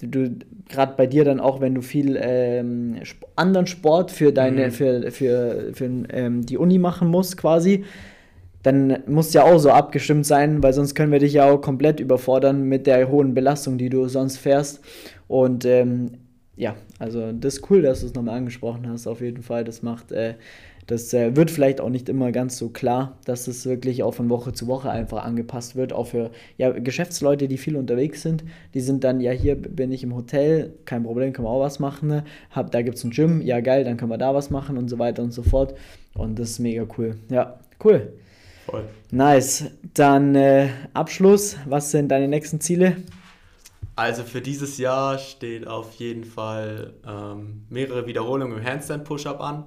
du 0.00 0.36
gerade 0.68 0.94
bei 0.96 1.06
dir 1.06 1.24
dann 1.24 1.40
auch, 1.40 1.60
wenn 1.60 1.74
du 1.74 1.82
viel 1.82 2.18
ähm, 2.20 3.00
anderen 3.36 3.66
Sport 3.66 4.10
für 4.10 4.32
deine, 4.32 4.66
mhm. 4.66 4.70
für, 4.70 5.10
für, 5.10 5.70
für 5.72 5.84
ähm, 6.10 6.46
die 6.46 6.56
Uni 6.56 6.78
machen 6.78 7.08
musst, 7.08 7.36
quasi, 7.36 7.84
dann 8.62 9.02
muss 9.06 9.32
ja 9.32 9.44
auch 9.44 9.58
so 9.58 9.70
abgestimmt 9.70 10.26
sein, 10.26 10.62
weil 10.62 10.72
sonst 10.72 10.94
können 10.94 11.12
wir 11.12 11.20
dich 11.20 11.34
ja 11.34 11.50
auch 11.50 11.60
komplett 11.60 12.00
überfordern 12.00 12.64
mit 12.64 12.86
der 12.86 13.08
hohen 13.08 13.34
Belastung, 13.34 13.78
die 13.78 13.88
du 13.88 14.08
sonst 14.08 14.38
fährst. 14.38 14.80
Und 15.28 15.64
ähm, 15.64 16.12
ja, 16.56 16.74
also 16.98 17.32
das 17.32 17.56
ist 17.56 17.70
cool, 17.70 17.82
dass 17.82 18.00
du 18.00 18.06
es 18.06 18.14
nochmal 18.14 18.36
angesprochen 18.36 18.88
hast, 18.88 19.06
auf 19.06 19.20
jeden 19.20 19.42
Fall. 19.42 19.64
Das 19.64 19.82
macht 19.82 20.10
äh, 20.10 20.34
das 20.88 21.12
äh, 21.12 21.36
wird 21.36 21.50
vielleicht 21.50 21.82
auch 21.82 21.90
nicht 21.90 22.08
immer 22.08 22.32
ganz 22.32 22.56
so 22.56 22.70
klar, 22.70 23.18
dass 23.26 23.46
es 23.46 23.66
wirklich 23.66 24.02
auch 24.02 24.14
von 24.14 24.30
Woche 24.30 24.54
zu 24.54 24.66
Woche 24.66 24.90
einfach 24.90 25.22
angepasst 25.22 25.76
wird. 25.76 25.92
Auch 25.92 26.06
für 26.06 26.30
ja, 26.56 26.70
Geschäftsleute, 26.70 27.46
die 27.46 27.58
viel 27.58 27.76
unterwegs 27.76 28.22
sind. 28.22 28.42
Die 28.72 28.80
sind 28.80 29.04
dann, 29.04 29.20
ja, 29.20 29.30
hier 29.32 29.54
bin 29.54 29.92
ich 29.92 30.02
im 30.02 30.14
Hotel, 30.14 30.72
kein 30.86 31.02
Problem, 31.02 31.34
können 31.34 31.46
wir 31.46 31.50
auch 31.50 31.60
was 31.60 31.78
machen. 31.78 32.08
Ne? 32.08 32.24
Hab, 32.50 32.70
da 32.70 32.80
gibt 32.80 32.96
es 32.96 33.04
ein 33.04 33.10
Gym, 33.10 33.42
ja 33.42 33.60
geil, 33.60 33.84
dann 33.84 33.98
können 33.98 34.10
wir 34.10 34.16
da 34.16 34.34
was 34.34 34.48
machen 34.48 34.78
und 34.78 34.88
so 34.88 34.98
weiter 34.98 35.22
und 35.22 35.32
so 35.32 35.42
fort. 35.42 35.74
Und 36.14 36.38
das 36.38 36.52
ist 36.52 36.58
mega 36.58 36.86
cool. 36.96 37.16
Ja, 37.30 37.60
cool. 37.84 38.14
Voll. 38.68 38.84
Nice. 39.10 39.64
Dann 39.94 40.34
äh, 40.34 40.68
Abschluss. 40.94 41.56
Was 41.66 41.90
sind 41.90 42.08
deine 42.08 42.28
nächsten 42.28 42.60
Ziele? 42.60 42.96
Also 43.96 44.22
für 44.22 44.40
dieses 44.40 44.78
Jahr 44.78 45.18
steht 45.18 45.66
auf 45.66 45.94
jeden 45.94 46.24
Fall 46.24 46.94
ähm, 47.06 47.64
mehrere 47.68 48.06
Wiederholungen 48.06 48.58
im 48.58 48.64
Handstand 48.64 49.04
Push-Up 49.04 49.40
an 49.40 49.64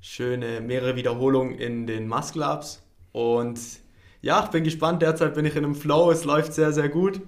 schöne 0.00 0.60
mehrere 0.60 0.96
Wiederholungen 0.96 1.58
in 1.58 1.86
den 1.86 2.08
Muscle-Ups. 2.08 2.82
Und 3.12 3.58
ja, 4.20 4.42
ich 4.44 4.50
bin 4.50 4.64
gespannt. 4.64 5.02
Derzeit 5.02 5.34
bin 5.34 5.44
ich 5.44 5.56
in 5.56 5.64
einem 5.64 5.74
Flow. 5.74 6.10
Es 6.10 6.24
läuft 6.24 6.52
sehr, 6.52 6.72
sehr 6.72 6.88
gut. 6.88 7.20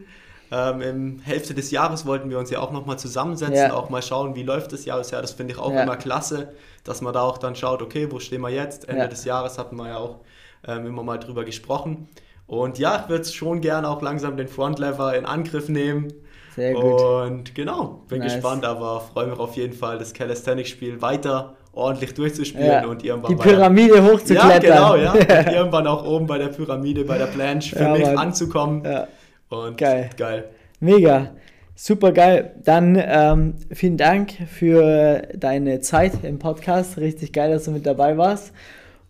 Ähm, 0.52 0.80
Im 0.80 1.18
Hälfte 1.20 1.54
des 1.54 1.70
Jahres 1.70 2.06
wollten 2.06 2.28
wir 2.28 2.38
uns 2.38 2.50
ja 2.50 2.58
auch 2.58 2.72
nochmal 2.72 2.98
zusammensetzen, 2.98 3.54
ja. 3.54 3.72
auch 3.72 3.88
mal 3.88 4.02
schauen, 4.02 4.34
wie 4.34 4.42
läuft 4.42 4.72
das 4.72 4.84
Jahr 4.84 4.98
bisher. 4.98 5.22
Das 5.22 5.30
finde 5.30 5.52
ich 5.52 5.60
auch 5.60 5.72
ja. 5.72 5.84
immer 5.84 5.96
klasse, 5.96 6.52
dass 6.82 7.02
man 7.02 7.14
da 7.14 7.22
auch 7.22 7.38
dann 7.38 7.54
schaut, 7.54 7.82
okay, 7.82 8.10
wo 8.10 8.18
stehen 8.18 8.40
wir 8.40 8.50
jetzt? 8.50 8.88
Ende 8.88 9.02
ja. 9.02 9.08
des 9.08 9.24
Jahres 9.24 9.58
hatten 9.58 9.76
wir 9.76 9.88
ja 9.88 9.98
auch 9.98 10.18
ähm, 10.66 10.86
immer 10.86 11.02
mal 11.02 11.18
drüber 11.18 11.44
gesprochen. 11.44 12.08
Und 12.46 12.78
ja, 12.78 13.02
ich 13.02 13.08
würde 13.08 13.24
schon 13.24 13.60
gerne 13.60 13.88
auch 13.88 14.02
langsam 14.02 14.36
den 14.36 14.48
Frontlever 14.48 15.16
in 15.16 15.24
Angriff 15.24 15.68
nehmen. 15.68 16.12
Sehr 16.56 16.74
gut. 16.74 17.00
Und 17.00 17.54
genau, 17.54 18.02
bin 18.08 18.18
nice. 18.18 18.34
gespannt, 18.34 18.64
aber 18.64 19.00
freue 19.00 19.28
mich 19.28 19.38
auf 19.38 19.56
jeden 19.56 19.72
Fall, 19.72 19.98
das 19.98 20.12
Calisthenics-Spiel 20.12 21.00
weiter 21.00 21.54
ordentlich 21.72 22.14
durchzuspielen 22.14 22.66
ja. 22.66 22.86
und 22.86 23.04
irgendwann. 23.04 23.36
Die 23.36 23.42
Pyramide 23.42 24.02
hochzuklettern. 24.02 24.62
Ja, 24.62 24.94
genau, 24.94 24.96
ja. 24.96 25.12
Und 25.46 25.52
irgendwann 25.52 25.86
auch 25.86 26.04
oben 26.04 26.26
bei 26.26 26.38
der 26.38 26.48
Pyramide, 26.48 27.04
bei 27.04 27.18
der 27.18 27.26
Planche 27.26 27.76
für 27.76 27.84
ja, 27.84 27.92
mich 27.92 28.06
Mann. 28.06 28.18
anzukommen. 28.18 28.84
Ja. 28.84 29.06
Und 29.48 29.78
geil. 29.78 30.10
geil. 30.16 30.44
Mega. 30.80 31.30
Super 31.74 32.12
geil. 32.12 32.54
Dann 32.62 33.00
ähm, 33.00 33.54
vielen 33.70 33.96
Dank 33.96 34.32
für 34.48 35.28
deine 35.34 35.80
Zeit 35.80 36.24
im 36.24 36.38
Podcast. 36.38 36.98
Richtig 36.98 37.32
geil, 37.32 37.52
dass 37.52 37.64
du 37.64 37.70
mit 37.70 37.86
dabei 37.86 38.18
warst. 38.18 38.52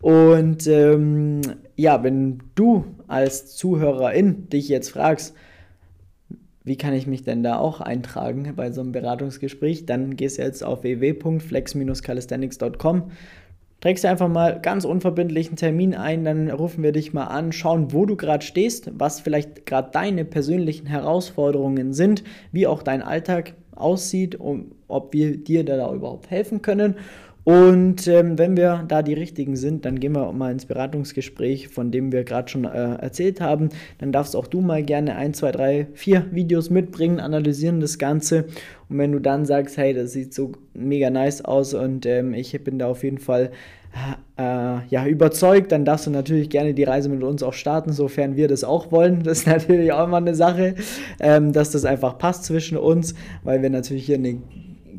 Und 0.01 0.67
ähm, 0.67 1.41
ja, 1.75 2.03
wenn 2.03 2.39
du 2.55 2.85
als 3.07 3.55
Zuhörerin 3.55 4.49
dich 4.49 4.67
jetzt 4.67 4.89
fragst, 4.89 5.35
wie 6.63 6.77
kann 6.77 6.93
ich 6.93 7.07
mich 7.07 7.23
denn 7.23 7.43
da 7.43 7.57
auch 7.57 7.81
eintragen 7.81 8.53
bei 8.55 8.71
so 8.71 8.81
einem 8.81 8.91
Beratungsgespräch? 8.91 9.85
Dann 9.85 10.15
gehst 10.15 10.37
du 10.37 10.43
jetzt 10.43 10.63
auf 10.63 10.83
www.flex-calisthenics.com, 10.83 13.11
trägst 13.79 14.03
dir 14.03 14.11
einfach 14.11 14.27
mal 14.27 14.59
ganz 14.59 14.85
unverbindlich 14.85 15.47
einen 15.47 15.55
Termin 15.55 15.95
ein, 15.95 16.23
dann 16.23 16.51
rufen 16.51 16.83
wir 16.83 16.91
dich 16.91 17.13
mal 17.13 17.25
an, 17.25 17.51
schauen, 17.51 17.93
wo 17.93 18.05
du 18.05 18.15
gerade 18.15 18.45
stehst, 18.45 18.91
was 18.93 19.19
vielleicht 19.19 19.65
gerade 19.65 19.89
deine 19.91 20.23
persönlichen 20.23 20.85
Herausforderungen 20.85 21.93
sind, 21.93 22.23
wie 22.51 22.67
auch 22.67 22.83
dein 22.83 23.01
Alltag 23.01 23.55
aussieht, 23.75 24.39
um, 24.39 24.73
ob 24.87 25.13
wir 25.13 25.37
dir 25.37 25.65
da 25.65 25.91
überhaupt 25.93 26.29
helfen 26.29 26.61
können 26.61 26.95
und 27.43 28.07
ähm, 28.07 28.37
wenn 28.37 28.55
wir 28.55 28.85
da 28.87 29.01
die 29.01 29.13
richtigen 29.13 29.55
sind, 29.55 29.85
dann 29.85 29.99
gehen 29.99 30.13
wir 30.13 30.31
mal 30.31 30.51
ins 30.51 30.65
Beratungsgespräch, 30.65 31.69
von 31.69 31.91
dem 31.91 32.11
wir 32.11 32.23
gerade 32.23 32.49
schon 32.49 32.65
äh, 32.65 32.95
erzählt 32.95 33.41
haben. 33.41 33.69
Dann 33.97 34.11
darfst 34.11 34.35
auch 34.35 34.45
du 34.45 34.61
mal 34.61 34.83
gerne 34.83 35.15
ein, 35.15 35.33
zwei, 35.33 35.51
drei, 35.51 35.87
vier 35.93 36.27
Videos 36.31 36.69
mitbringen, 36.69 37.19
analysieren 37.19 37.79
das 37.79 37.97
Ganze. 37.97 38.45
Und 38.89 38.99
wenn 38.99 39.11
du 39.11 39.19
dann 39.19 39.45
sagst, 39.45 39.77
hey, 39.77 39.93
das 39.93 40.11
sieht 40.11 40.33
so 40.33 40.51
mega 40.73 41.09
nice 41.09 41.43
aus 41.43 41.73
und 41.73 42.05
ähm, 42.05 42.33
ich 42.35 42.63
bin 42.63 42.77
da 42.77 42.87
auf 42.87 43.03
jeden 43.03 43.17
Fall 43.17 43.51
äh, 44.37 44.87
ja, 44.87 45.05
überzeugt, 45.07 45.71
dann 45.71 45.83
darfst 45.83 46.05
du 46.05 46.11
natürlich 46.11 46.49
gerne 46.49 46.75
die 46.75 46.83
Reise 46.83 47.09
mit 47.09 47.23
uns 47.23 47.41
auch 47.41 47.53
starten, 47.53 47.91
sofern 47.91 48.35
wir 48.35 48.47
das 48.47 48.63
auch 48.63 48.91
wollen. 48.91 49.23
Das 49.23 49.39
ist 49.39 49.47
natürlich 49.47 49.91
auch 49.91 50.05
immer 50.05 50.17
eine 50.17 50.35
Sache, 50.35 50.75
ähm, 51.19 51.53
dass 51.53 51.71
das 51.71 51.85
einfach 51.85 52.17
passt 52.19 52.45
zwischen 52.45 52.77
uns, 52.77 53.15
weil 53.43 53.61
wir 53.63 53.69
natürlich 53.71 54.05
hier 54.05 54.17
eine 54.17 54.37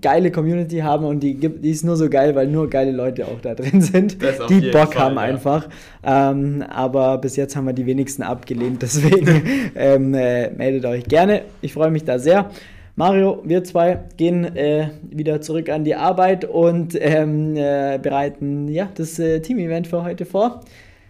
geile 0.03 0.31
Community 0.31 0.79
haben 0.79 1.05
und 1.05 1.21
die, 1.21 1.35
gibt, 1.35 1.65
die 1.65 1.71
ist 1.71 1.85
nur 1.85 1.97
so 1.97 2.11
geil, 2.11 2.35
weil 2.35 2.49
nur 2.49 2.69
geile 2.69 2.91
Leute 2.91 3.27
auch 3.27 3.41
da 3.41 3.55
drin 3.55 3.81
sind, 3.81 4.19
die 4.51 4.71
Bock 4.71 4.95
Fall, 4.95 5.05
haben 5.05 5.15
ja. 5.15 5.23
einfach. 5.23 5.69
Ähm, 6.03 6.65
aber 6.69 7.19
bis 7.19 7.37
jetzt 7.37 7.57
haben 7.57 7.65
wir 7.65 7.73
die 7.73 7.87
wenigsten 7.87 8.23
abgelehnt, 8.23 8.83
deswegen 8.83 9.43
ähm, 9.75 10.13
äh, 10.13 10.51
meldet 10.51 10.85
euch 10.85 11.05
gerne. 11.05 11.43
Ich 11.63 11.73
freue 11.73 11.91
mich 11.91 12.05
da 12.05 12.19
sehr. 12.19 12.51
Mario, 12.95 13.41
wir 13.45 13.65
zwei 13.65 14.01
gehen 14.19 14.45
äh, 14.55 14.91
wieder 15.03 15.41
zurück 15.41 15.71
an 15.71 15.85
die 15.85 15.95
Arbeit 15.95 16.45
und 16.45 16.95
ähm, 17.01 17.57
äh, 17.57 17.99
bereiten 18.03 18.69
ja, 18.69 18.91
das 18.95 19.19
äh, 19.19 19.41
Team-Event 19.41 19.87
für 19.87 20.05
heute 20.05 20.27
vor. 20.27 20.61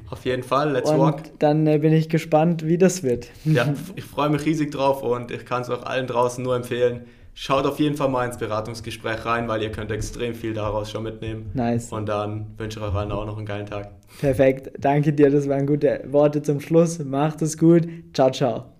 Auf 0.08 0.24
jeden 0.26 0.42
Fall, 0.42 0.72
let's 0.72 0.90
und 0.90 1.00
walk. 1.00 1.22
Dann 1.40 1.66
äh, 1.66 1.78
bin 1.78 1.92
ich 1.92 2.08
gespannt, 2.08 2.66
wie 2.66 2.78
das 2.78 3.02
wird. 3.02 3.30
Ja, 3.44 3.72
ich 3.96 4.04
freue 4.04 4.28
mich 4.28 4.44
riesig 4.44 4.70
drauf 4.70 5.02
und 5.02 5.30
ich 5.32 5.44
kann 5.44 5.62
es 5.62 5.70
auch 5.70 5.82
allen 5.82 6.06
draußen 6.06 6.44
nur 6.44 6.54
empfehlen 6.54 7.06
schaut 7.34 7.66
auf 7.66 7.78
jeden 7.78 7.96
Fall 7.96 8.08
mal 8.08 8.26
ins 8.26 8.38
Beratungsgespräch 8.38 9.24
rein, 9.24 9.48
weil 9.48 9.62
ihr 9.62 9.72
könnt 9.72 9.90
extrem 9.90 10.34
viel 10.34 10.54
daraus 10.54 10.90
schon 10.90 11.02
mitnehmen. 11.02 11.50
Nice. 11.54 11.92
Und 11.92 12.08
dann 12.08 12.54
wünsche 12.58 12.80
ich 12.80 12.84
euch 12.84 12.94
allen 12.94 13.12
auch 13.12 13.26
noch 13.26 13.36
einen 13.36 13.46
geilen 13.46 13.66
Tag. 13.66 13.90
Perfekt. 14.20 14.70
Danke 14.78 15.12
dir, 15.12 15.30
das 15.30 15.48
waren 15.48 15.66
gute 15.66 16.04
Worte 16.06 16.42
zum 16.42 16.60
Schluss. 16.60 16.98
Macht 16.98 17.42
es 17.42 17.56
gut. 17.56 17.86
Ciao, 18.12 18.30
ciao. 18.30 18.71